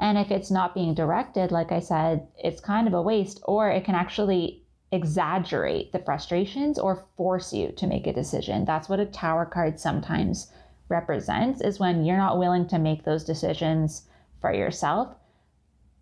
And 0.00 0.18
if 0.18 0.32
it's 0.32 0.50
not 0.50 0.74
being 0.74 0.94
directed, 0.94 1.52
like 1.52 1.70
I 1.70 1.78
said, 1.78 2.26
it's 2.36 2.60
kind 2.60 2.88
of 2.88 2.94
a 2.94 3.02
waste, 3.02 3.40
or 3.44 3.70
it 3.70 3.84
can 3.84 3.94
actually 3.94 4.64
exaggerate 4.90 5.92
the 5.92 6.00
frustrations 6.00 6.78
or 6.78 7.06
force 7.16 7.52
you 7.52 7.72
to 7.72 7.86
make 7.86 8.06
a 8.06 8.12
decision. 8.12 8.64
That's 8.64 8.88
what 8.88 9.00
a 9.00 9.06
tower 9.06 9.46
card 9.46 9.78
sometimes 9.78 10.50
represents 10.88 11.60
is 11.60 11.78
when 11.78 12.04
you're 12.04 12.16
not 12.16 12.38
willing 12.38 12.66
to 12.68 12.78
make 12.78 13.04
those 13.04 13.24
decisions 13.24 14.02
for 14.40 14.52
yourself 14.52 15.14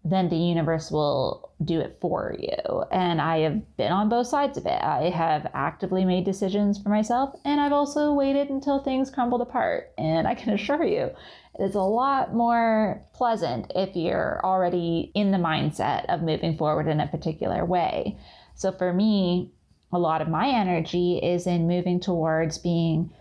then 0.04 0.28
the 0.28 0.36
universe 0.36 0.90
will 0.90 1.50
do 1.62 1.78
it 1.80 1.98
for 2.00 2.34
you. 2.38 2.84
And 2.90 3.20
I 3.20 3.40
have 3.40 3.76
been 3.76 3.92
on 3.92 4.08
both 4.08 4.28
sides 4.28 4.56
of 4.56 4.64
it. 4.64 4.82
I 4.82 5.10
have 5.10 5.50
actively 5.52 6.04
made 6.04 6.24
decisions 6.24 6.78
for 6.78 6.88
myself, 6.88 7.38
and 7.44 7.60
I've 7.60 7.72
also 7.72 8.12
waited 8.12 8.48
until 8.48 8.82
things 8.82 9.10
crumbled 9.10 9.42
apart. 9.42 9.92
And 9.98 10.26
I 10.26 10.34
can 10.34 10.52
assure 10.54 10.84
you, 10.84 11.10
it's 11.58 11.74
a 11.74 11.80
lot 11.80 12.34
more 12.34 13.02
pleasant 13.12 13.72
if 13.74 13.94
you're 13.94 14.40
already 14.42 15.12
in 15.14 15.32
the 15.32 15.38
mindset 15.38 16.06
of 16.06 16.22
moving 16.22 16.56
forward 16.56 16.88
in 16.88 17.00
a 17.00 17.06
particular 17.06 17.64
way. 17.64 18.18
So 18.54 18.72
for 18.72 18.92
me, 18.92 19.52
a 19.92 19.98
lot 19.98 20.22
of 20.22 20.28
my 20.28 20.48
energy 20.48 21.18
is 21.18 21.46
in 21.46 21.66
moving 21.66 22.00
towards 22.00 22.58
being 22.58 23.12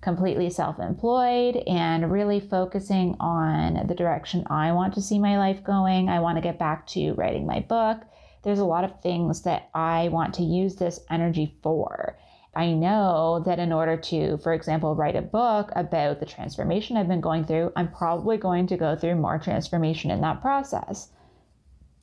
completely 0.00 0.50
self 0.50 0.78
employed 0.78 1.56
and 1.66 2.10
really 2.10 2.40
focusing 2.40 3.16
on 3.18 3.86
the 3.86 3.94
direction 3.94 4.46
I 4.48 4.72
want 4.72 4.94
to 4.94 5.02
see 5.02 5.18
my 5.18 5.38
life 5.38 5.64
going. 5.64 6.08
I 6.08 6.20
want 6.20 6.36
to 6.36 6.42
get 6.42 6.58
back 6.58 6.86
to 6.88 7.12
writing 7.14 7.46
my 7.46 7.60
book. 7.60 8.02
There's 8.44 8.60
a 8.60 8.64
lot 8.64 8.84
of 8.84 9.00
things 9.00 9.42
that 9.42 9.68
I 9.74 10.08
want 10.08 10.34
to 10.34 10.42
use 10.42 10.76
this 10.76 11.00
energy 11.10 11.58
for. 11.62 12.16
I 12.54 12.72
know 12.72 13.42
that 13.46 13.58
in 13.58 13.72
order 13.72 13.96
to, 13.96 14.38
for 14.38 14.52
example, 14.52 14.94
write 14.94 15.16
a 15.16 15.22
book 15.22 15.70
about 15.76 16.18
the 16.18 16.26
transformation 16.26 16.96
I've 16.96 17.08
been 17.08 17.20
going 17.20 17.44
through, 17.44 17.72
I'm 17.76 17.90
probably 17.92 18.36
going 18.36 18.66
to 18.68 18.76
go 18.76 18.96
through 18.96 19.16
more 19.16 19.38
transformation 19.38 20.10
in 20.10 20.20
that 20.22 20.40
process. 20.40 21.10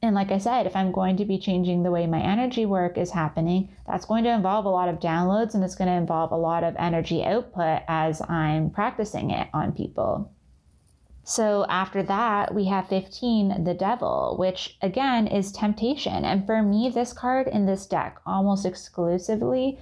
And 0.02 0.14
like 0.14 0.32
I 0.32 0.38
said, 0.38 0.68
if 0.68 0.76
I'm 0.76 0.92
going 0.92 1.18
to 1.18 1.26
be 1.26 1.40
changing 1.40 1.84
the 1.84 1.92
way 1.92 2.06
my 2.06 2.22
energy 2.22 2.66
work 2.66 2.98
is 2.98 3.12
happening, 3.12 3.70
that's 3.88 4.06
going 4.06 4.24
to 4.26 4.34
involve 4.34 4.66
a 4.66 4.70
lot 4.70 4.90
of 4.90 5.00
downloads 5.00 5.56
and 5.56 5.64
it's 5.64 5.76
going 5.76 5.88
to 5.88 5.94
involve 5.96 6.32
a 6.32 6.38
lot 6.38 6.64
of 6.64 6.76
energy 6.78 7.24
output 7.24 7.82
as 7.88 8.22
I'm 8.30 8.70
practicing 8.70 9.32
it 9.32 9.48
on 9.54 9.72
people. 9.72 10.32
So 11.24 11.66
after 11.70 12.04
that, 12.04 12.54
we 12.54 12.66
have 12.66 12.88
15, 12.88 13.64
the 13.64 13.74
devil, 13.74 14.36
which 14.38 14.78
again 14.82 15.26
is 15.26 15.52
temptation. 15.52 16.24
And 16.24 16.46
for 16.46 16.62
me, 16.62 16.90
this 16.90 17.14
card 17.14 17.48
in 17.48 17.66
this 17.66 17.88
deck 17.88 18.20
almost 18.28 18.64
exclusively 18.64 19.80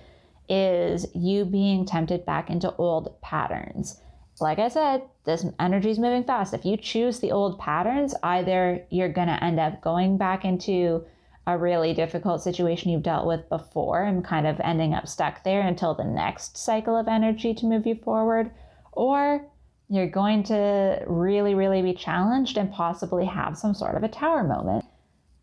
is 0.47 1.05
you 1.13 1.43
being 1.43 1.85
tempted 1.85 2.25
back 2.25 2.49
into 2.49 2.73
old 2.75 3.19
patterns 3.21 3.99
like 4.39 4.59
I 4.59 4.67
said, 4.67 5.03
this 5.25 5.45
energy 5.59 5.89
is 5.89 5.99
moving 5.99 6.23
fast. 6.23 6.53
If 6.53 6.65
you 6.65 6.77
choose 6.77 7.19
the 7.19 7.31
old 7.31 7.59
patterns, 7.59 8.15
either 8.23 8.85
you're 8.89 9.11
going 9.11 9.27
to 9.27 9.43
end 9.43 9.59
up 9.59 9.81
going 9.81 10.17
back 10.17 10.43
into 10.43 11.05
a 11.45 11.57
really 11.57 11.93
difficult 11.93 12.41
situation 12.41 12.89
you've 12.89 13.03
dealt 13.03 13.27
with 13.27 13.47
before 13.49 14.03
and 14.03 14.23
kind 14.23 14.47
of 14.47 14.59
ending 14.61 14.93
up 14.93 15.07
stuck 15.07 15.43
there 15.43 15.61
until 15.61 15.93
the 15.93 16.03
next 16.03 16.57
cycle 16.57 16.95
of 16.95 17.07
energy 17.07 17.53
to 17.53 17.65
move 17.65 17.85
you 17.85 17.95
forward, 17.95 18.49
or 18.93 19.45
you're 19.89 20.09
going 20.09 20.43
to 20.43 21.03
really, 21.05 21.53
really 21.53 21.81
be 21.81 21.93
challenged 21.93 22.57
and 22.57 22.71
possibly 22.71 23.25
have 23.25 23.57
some 23.57 23.73
sort 23.73 23.95
of 23.95 24.03
a 24.03 24.07
tower 24.07 24.43
moment. 24.43 24.85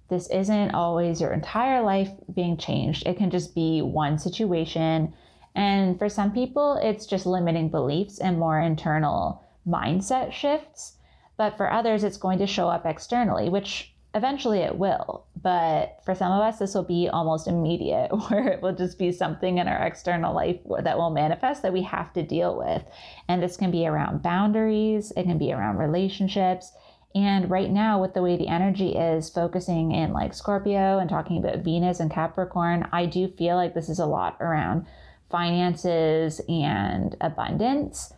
This 0.08 0.28
isn't 0.30 0.74
always 0.74 1.20
your 1.20 1.32
entire 1.32 1.82
life 1.82 2.10
being 2.34 2.56
changed, 2.56 3.06
it 3.06 3.16
can 3.16 3.30
just 3.30 3.54
be 3.54 3.82
one 3.82 4.18
situation 4.18 5.12
and 5.54 5.98
for 5.98 6.08
some 6.08 6.32
people, 6.32 6.78
it's 6.82 7.06
just 7.06 7.26
limiting 7.26 7.68
beliefs 7.68 8.18
and 8.18 8.38
more 8.38 8.60
internal 8.60 9.44
mindset 9.66 10.32
shifts. 10.32 10.96
But 11.36 11.56
for 11.56 11.72
others, 11.72 12.04
it's 12.04 12.18
going 12.18 12.38
to 12.38 12.46
show 12.46 12.68
up 12.68 12.86
externally, 12.86 13.48
which 13.48 13.92
eventually 14.14 14.58
it 14.58 14.76
will. 14.76 15.24
But 15.40 16.00
for 16.04 16.14
some 16.14 16.32
of 16.32 16.42
us, 16.42 16.58
this 16.58 16.74
will 16.74 16.84
be 16.84 17.08
almost 17.08 17.48
immediate, 17.48 18.08
where 18.28 18.48
it 18.48 18.62
will 18.62 18.74
just 18.74 18.98
be 18.98 19.12
something 19.12 19.58
in 19.58 19.66
our 19.66 19.82
external 19.84 20.34
life 20.34 20.60
that 20.82 20.98
will 20.98 21.10
manifest 21.10 21.62
that 21.62 21.72
we 21.72 21.82
have 21.82 22.12
to 22.12 22.22
deal 22.22 22.56
with. 22.56 22.82
And 23.28 23.42
this 23.42 23.56
can 23.56 23.70
be 23.70 23.86
around 23.86 24.22
boundaries, 24.22 25.12
it 25.16 25.24
can 25.24 25.38
be 25.38 25.52
around 25.52 25.78
relationships. 25.78 26.72
And 27.12 27.50
right 27.50 27.70
now, 27.70 28.00
with 28.00 28.14
the 28.14 28.22
way 28.22 28.36
the 28.36 28.46
energy 28.46 28.90
is 28.90 29.30
focusing 29.30 29.90
in 29.90 30.12
like 30.12 30.32
Scorpio 30.32 30.98
and 30.98 31.10
talking 31.10 31.38
about 31.38 31.64
Venus 31.64 31.98
and 31.98 32.08
Capricorn, 32.08 32.88
I 32.92 33.06
do 33.06 33.26
feel 33.26 33.56
like 33.56 33.74
this 33.74 33.88
is 33.88 33.98
a 33.98 34.06
lot 34.06 34.36
around 34.40 34.86
finances 35.30 36.40
and 36.48 37.16
abundance. 37.20 38.12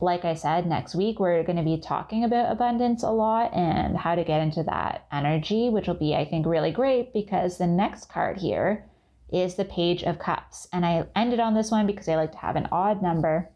Like 0.00 0.24
I 0.24 0.34
said, 0.34 0.66
next 0.66 0.94
week 0.94 1.18
we're 1.18 1.42
going 1.42 1.56
to 1.56 1.64
be 1.64 1.78
talking 1.78 2.22
about 2.22 2.52
abundance 2.52 3.02
a 3.02 3.10
lot 3.10 3.52
and 3.52 3.96
how 3.96 4.14
to 4.14 4.22
get 4.22 4.40
into 4.40 4.62
that 4.64 5.06
energy, 5.10 5.70
which 5.70 5.88
will 5.88 5.94
be, 5.94 6.14
I 6.14 6.24
think, 6.24 6.46
really 6.46 6.70
great 6.70 7.12
because 7.12 7.58
the 7.58 7.66
next 7.66 8.08
card 8.08 8.38
here 8.38 8.84
is 9.30 9.56
the 9.56 9.64
Page 9.64 10.04
of 10.04 10.18
Cups. 10.18 10.68
And 10.72 10.86
I 10.86 11.06
ended 11.16 11.40
on 11.40 11.54
this 11.54 11.70
one 11.70 11.86
because 11.86 12.08
I 12.08 12.16
like 12.16 12.32
to 12.32 12.38
have 12.38 12.56
an 12.56 12.68
odd 12.70 13.02
number. 13.02 13.50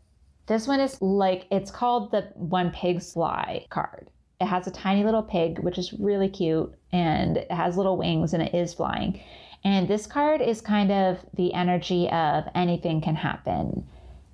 This 0.47 0.67
one 0.67 0.81
is 0.81 1.01
like, 1.01 1.47
it's 1.51 1.71
called 1.71 2.11
the 2.11 2.23
When 2.35 2.73
Pigs 2.73 3.13
Fly 3.13 3.67
card. 3.71 4.11
It 4.41 4.47
has 4.47 4.67
a 4.67 4.73
tiny 4.73 5.05
little 5.05 5.23
pig, 5.23 5.61
which 5.61 5.79
is 5.79 5.93
really 5.93 6.29
cute, 6.29 6.75
and 6.91 7.37
it 7.37 7.53
has 7.53 7.77
little 7.77 7.97
wings 7.97 8.35
and 8.35 8.43
it 8.43 8.53
is 8.53 8.75
flying. 8.75 9.21
And 9.65 9.87
this 9.87 10.07
card 10.07 10.41
is 10.41 10.61
kind 10.61 10.91
of 10.91 11.19
the 11.35 11.55
energy 11.55 12.09
of 12.11 12.45
anything 12.55 13.01
can 13.01 13.15
happen. 13.15 13.87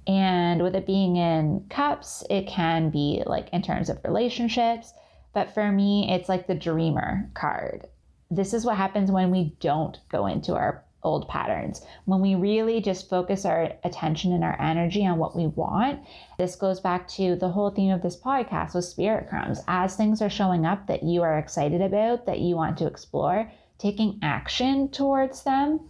And 0.06 0.62
with 0.62 0.74
it 0.74 0.86
being 0.86 1.16
in 1.16 1.66
cups, 1.68 2.24
it 2.30 2.46
can 2.46 2.88
be 2.90 3.22
like 3.26 3.50
in 3.52 3.60
terms 3.60 3.90
of 3.90 4.00
relationships. 4.04 4.94
But 5.34 5.52
for 5.52 5.70
me, 5.70 6.10
it's 6.10 6.28
like 6.28 6.46
the 6.46 6.54
dreamer 6.54 7.30
card. 7.34 7.86
This 8.30 8.54
is 8.54 8.64
what 8.64 8.76
happens 8.76 9.10
when 9.10 9.30
we 9.30 9.54
don't 9.60 9.98
go 10.08 10.26
into 10.26 10.54
our 10.54 10.82
old 11.02 11.28
patterns. 11.28 11.84
When 12.06 12.20
we 12.20 12.34
really 12.34 12.80
just 12.80 13.08
focus 13.08 13.44
our 13.44 13.72
attention 13.84 14.32
and 14.32 14.42
our 14.42 14.60
energy 14.60 15.06
on 15.06 15.18
what 15.18 15.36
we 15.36 15.46
want, 15.46 16.00
this 16.38 16.56
goes 16.56 16.80
back 16.80 17.06
to 17.08 17.36
the 17.36 17.48
whole 17.48 17.70
theme 17.70 17.92
of 17.92 18.02
this 18.02 18.20
podcast 18.20 18.74
with 18.74 18.84
spirit 18.84 19.28
crumbs. 19.28 19.60
As 19.68 19.94
things 19.94 20.20
are 20.20 20.30
showing 20.30 20.66
up 20.66 20.86
that 20.86 21.02
you 21.02 21.22
are 21.22 21.38
excited 21.38 21.80
about, 21.80 22.26
that 22.26 22.40
you 22.40 22.56
want 22.56 22.78
to 22.78 22.86
explore, 22.86 23.50
taking 23.78 24.18
action 24.22 24.88
towards 24.88 25.44
them 25.44 25.80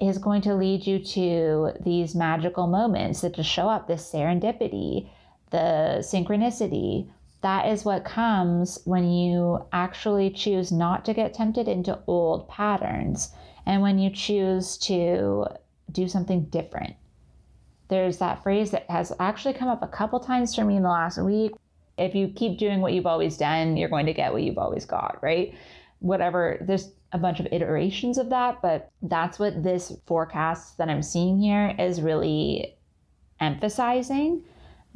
is 0.00 0.18
going 0.18 0.42
to 0.42 0.54
lead 0.54 0.86
you 0.86 0.98
to 0.98 1.72
these 1.80 2.14
magical 2.14 2.66
moments 2.66 3.20
that 3.20 3.34
just 3.34 3.50
show 3.50 3.68
up 3.68 3.86
this 3.86 4.10
serendipity, 4.12 5.08
the 5.50 5.98
synchronicity. 6.00 7.08
That 7.42 7.68
is 7.68 7.84
what 7.84 8.04
comes 8.04 8.78
when 8.84 9.10
you 9.10 9.64
actually 9.72 10.30
choose 10.30 10.72
not 10.72 11.04
to 11.04 11.14
get 11.14 11.34
tempted 11.34 11.68
into 11.68 11.98
old 12.06 12.48
patterns 12.48 13.32
and 13.66 13.82
when 13.82 13.98
you 13.98 14.10
choose 14.10 14.76
to 14.78 15.46
do 15.92 16.08
something 16.08 16.44
different. 16.46 16.94
There's 17.88 18.18
that 18.18 18.42
phrase 18.42 18.70
that 18.72 18.90
has 18.90 19.12
actually 19.20 19.54
come 19.54 19.68
up 19.68 19.82
a 19.82 19.88
couple 19.88 20.18
times 20.20 20.54
for 20.54 20.64
me 20.64 20.76
in 20.76 20.82
the 20.82 20.88
last 20.88 21.22
week. 21.22 21.52
If 21.96 22.14
you 22.14 22.28
keep 22.28 22.58
doing 22.58 22.80
what 22.80 22.92
you've 22.92 23.06
always 23.06 23.36
done, 23.36 23.76
you're 23.76 23.88
going 23.88 24.06
to 24.06 24.14
get 24.14 24.32
what 24.32 24.42
you've 24.42 24.58
always 24.58 24.84
got, 24.84 25.18
right? 25.22 25.54
Whatever, 26.00 26.58
there's 26.62 26.90
a 27.14 27.18
bunch 27.18 27.38
of 27.38 27.46
iterations 27.52 28.18
of 28.18 28.28
that, 28.30 28.60
but 28.60 28.90
that's 29.00 29.38
what 29.38 29.62
this 29.62 29.92
forecast 30.04 30.76
that 30.78 30.90
I'm 30.90 31.00
seeing 31.00 31.38
here 31.38 31.74
is 31.78 32.02
really 32.02 32.76
emphasizing 33.40 34.42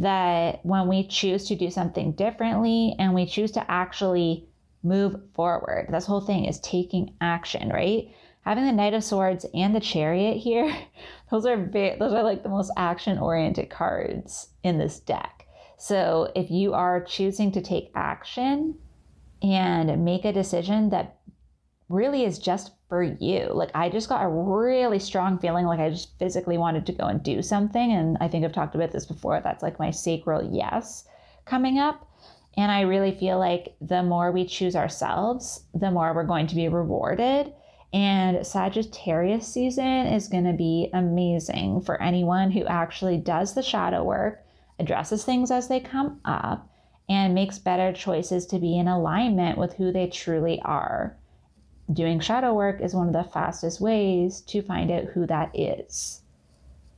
that 0.01 0.65
when 0.65 0.89
we 0.89 1.07
choose 1.07 1.47
to 1.47 1.55
do 1.55 1.71
something 1.71 2.13
differently 2.13 2.97
and 2.99 3.15
we 3.15 3.25
choose 3.25 3.53
to 3.53 3.71
actually 3.71 4.49
move 4.83 5.17
forward, 5.33 5.87
this 5.91 6.07
whole 6.07 6.21
thing 6.21 6.45
is 6.45 6.59
taking 6.61 7.15
action, 7.21 7.69
right? 7.69 8.09
Having 8.43 8.67
the 8.67 8.73
Knight 8.73 8.95
of 8.95 9.05
Swords 9.05 9.47
and 9.55 9.75
the 9.75 9.81
Chariot 9.81 10.39
here, 10.39 10.77
those 11.31 11.47
are 11.47 11.57
those 11.57 12.13
are 12.13 12.25
like 12.25 12.43
the 12.43 12.49
most 12.49 12.73
action 12.77 13.19
oriented 13.19 13.71
cards 13.71 14.49
in 14.65 14.79
this 14.79 14.99
deck. 14.99 15.47
So 15.77 16.33
if 16.35 16.51
you 16.51 16.75
are 16.75 17.05
choosing 17.05 17.53
to 17.53 17.63
take 17.63 17.93
action 17.95 18.75
and 19.41 20.05
make 20.05 20.25
a 20.25 20.33
decision 20.33 20.91
that 20.91 21.18
really 21.89 22.25
is 22.25 22.39
just 22.39 22.73
for 22.89 23.03
you. 23.03 23.51
Like 23.53 23.71
I 23.75 23.89
just 23.89 24.09
got 24.09 24.25
a 24.25 24.29
really 24.29 24.99
strong 24.99 25.39
feeling 25.39 25.67
like 25.67 25.81
I 25.81 25.91
just 25.91 26.19
physically 26.19 26.59
wanted 26.59 26.87
to 26.87 26.93
go 26.93 27.05
and 27.05 27.23
do 27.23 27.43
something. 27.43 27.93
And 27.93 28.19
I 28.21 28.29
think 28.29 28.45
I've 28.45 28.53
talked 28.53 28.75
about 28.75 28.93
this 28.93 29.07
before. 29.07 29.41
That's 29.41 29.63
like 29.63 29.79
my 29.79 29.91
sacral 29.91 30.51
yes 30.53 31.05
coming 31.45 31.79
up. 31.79 32.07
And 32.57 32.73
I 32.73 32.83
really 32.83 33.13
feel 33.13 33.39
like 33.39 33.75
the 33.81 34.03
more 34.03 34.33
we 34.33 34.45
choose 34.45 34.75
ourselves, 34.75 35.65
the 35.75 35.91
more 35.91 36.13
we're 36.13 36.25
going 36.25 36.47
to 36.49 36.55
be 36.55 36.69
rewarded. 36.69 37.53
And 37.93 38.47
Sagittarius 38.47 39.47
season 39.47 40.07
is 40.09 40.29
going 40.29 40.45
to 40.45 40.53
be 40.53 40.91
amazing 40.93 41.83
for 41.83 42.03
anyone 42.03 42.51
who 42.51 42.67
actually 42.67 43.17
does 43.17 43.55
the 43.55 43.63
shadow 43.63 44.05
work, 44.05 44.45
addresses 44.79 45.25
things 45.25 45.51
as 45.51 45.69
they 45.69 45.81
come 45.81 46.21
up, 46.25 46.69
and 47.09 47.35
makes 47.35 47.59
better 47.59 47.93
choices 47.93 48.45
to 48.47 48.59
be 48.59 48.77
in 48.77 48.89
alignment 48.89 49.57
with 49.57 49.75
who 49.75 49.91
they 49.91 50.07
truly 50.07 50.61
are. 50.63 51.17
Doing 51.91 52.21
shadow 52.21 52.53
work 52.53 52.83
is 52.83 52.95
one 52.95 53.07
of 53.07 53.15
the 53.15 53.25
fastest 53.25 53.81
ways 53.81 54.43
to 54.43 54.61
find 54.61 54.91
out 54.91 55.05
who 55.05 55.27
that 55.27 55.51
is. 55.55 56.21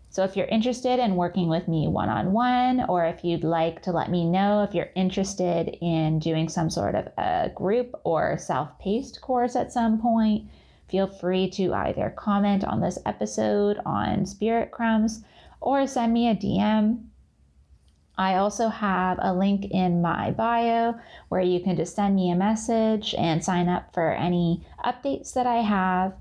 So, 0.08 0.24
if 0.24 0.36
you're 0.36 0.46
interested 0.46 0.98
in 0.98 1.14
working 1.14 1.48
with 1.48 1.68
me 1.68 1.86
one 1.86 2.08
on 2.08 2.32
one, 2.32 2.84
or 2.88 3.04
if 3.04 3.24
you'd 3.24 3.44
like 3.44 3.82
to 3.82 3.92
let 3.92 4.10
me 4.10 4.24
know 4.28 4.64
if 4.64 4.74
you're 4.74 4.90
interested 4.96 5.78
in 5.80 6.18
doing 6.18 6.48
some 6.48 6.68
sort 6.68 6.96
of 6.96 7.06
a 7.16 7.52
group 7.54 7.94
or 8.02 8.36
self 8.36 8.76
paced 8.80 9.20
course 9.20 9.54
at 9.54 9.72
some 9.72 10.00
point, 10.00 10.48
feel 10.88 11.06
free 11.06 11.48
to 11.50 11.72
either 11.72 12.10
comment 12.10 12.64
on 12.64 12.80
this 12.80 12.98
episode 13.06 13.78
on 13.86 14.26
Spirit 14.26 14.72
Crumbs 14.72 15.22
or 15.60 15.86
send 15.86 16.12
me 16.12 16.28
a 16.28 16.34
DM. 16.34 17.09
I 18.20 18.34
also 18.34 18.68
have 18.68 19.18
a 19.22 19.32
link 19.32 19.70
in 19.70 20.02
my 20.02 20.32
bio 20.32 20.94
where 21.30 21.40
you 21.40 21.58
can 21.60 21.74
just 21.74 21.96
send 21.96 22.14
me 22.14 22.30
a 22.30 22.36
message 22.36 23.14
and 23.16 23.42
sign 23.42 23.66
up 23.66 23.94
for 23.94 24.12
any 24.12 24.62
updates 24.84 25.32
that 25.32 25.46
I 25.46 25.62
have. 25.62 26.12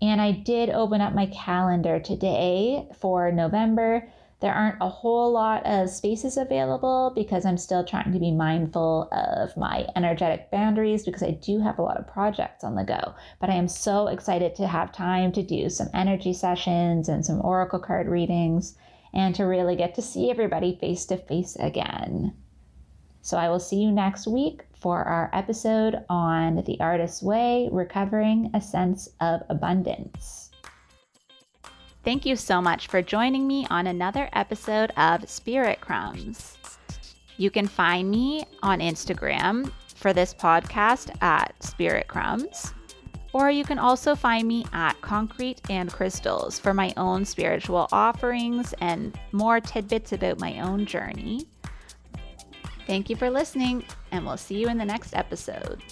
And 0.00 0.20
I 0.20 0.30
did 0.30 0.70
open 0.70 1.00
up 1.00 1.12
my 1.12 1.26
calendar 1.26 1.98
today 1.98 2.86
for 3.00 3.32
November 3.32 4.08
there 4.40 4.54
aren't 4.54 4.80
a 4.80 4.88
whole 4.88 5.30
lot 5.32 5.64
of 5.66 5.90
spaces 5.90 6.38
available 6.38 7.12
because 7.14 7.44
I'm 7.44 7.58
still 7.58 7.84
trying 7.84 8.10
to 8.12 8.18
be 8.18 8.30
mindful 8.30 9.08
of 9.12 9.54
my 9.54 9.86
energetic 9.94 10.50
boundaries 10.50 11.04
because 11.04 11.22
I 11.22 11.32
do 11.32 11.60
have 11.60 11.78
a 11.78 11.82
lot 11.82 11.98
of 11.98 12.08
projects 12.08 12.64
on 12.64 12.74
the 12.74 12.84
go. 12.84 13.14
But 13.38 13.50
I 13.50 13.54
am 13.54 13.68
so 13.68 14.06
excited 14.06 14.54
to 14.54 14.66
have 14.66 14.92
time 14.92 15.32
to 15.32 15.42
do 15.42 15.68
some 15.68 15.90
energy 15.92 16.32
sessions 16.32 17.08
and 17.08 17.24
some 17.24 17.44
oracle 17.44 17.78
card 17.80 18.08
readings 18.08 18.76
and 19.12 19.34
to 19.34 19.44
really 19.44 19.76
get 19.76 19.94
to 19.94 20.02
see 20.02 20.30
everybody 20.30 20.76
face 20.80 21.04
to 21.06 21.16
face 21.16 21.56
again. 21.56 22.34
So 23.22 23.36
I 23.36 23.48
will 23.48 23.60
see 23.60 23.76
you 23.76 23.92
next 23.92 24.26
week 24.26 24.62
for 24.78 25.04
our 25.04 25.30
episode 25.32 26.04
on 26.08 26.64
the 26.64 26.80
artist's 26.80 27.22
way, 27.22 27.68
recovering 27.70 28.50
a 28.54 28.60
sense 28.60 29.08
of 29.20 29.42
abundance. 29.50 30.50
Thank 32.02 32.24
you 32.24 32.34
so 32.34 32.62
much 32.62 32.86
for 32.86 33.02
joining 33.02 33.46
me 33.46 33.66
on 33.68 33.86
another 33.86 34.30
episode 34.32 34.90
of 34.96 35.28
Spirit 35.28 35.82
Crumbs. 35.82 36.56
You 37.36 37.50
can 37.50 37.66
find 37.66 38.10
me 38.10 38.44
on 38.62 38.80
Instagram 38.80 39.70
for 39.96 40.14
this 40.14 40.32
podcast 40.32 41.14
at 41.22 41.54
Spirit 41.62 42.08
Crumbs, 42.08 42.72
or 43.32 43.50
you 43.50 43.64
can 43.64 43.78
also 43.78 44.14
find 44.14 44.46
me 44.46 44.64
at 44.72 45.00
Concrete 45.00 45.60
and 45.70 45.92
Crystals 45.92 46.58
for 46.58 46.74
my 46.74 46.92
own 46.96 47.24
spiritual 47.24 47.88
offerings 47.92 48.74
and 48.80 49.18
more 49.32 49.60
tidbits 49.60 50.12
about 50.12 50.40
my 50.40 50.60
own 50.60 50.86
journey. 50.86 51.46
Thank 52.86 53.08
you 53.08 53.16
for 53.16 53.30
listening, 53.30 53.84
and 54.10 54.26
we'll 54.26 54.36
see 54.36 54.56
you 54.56 54.68
in 54.68 54.78
the 54.78 54.84
next 54.84 55.14
episode. 55.14 55.82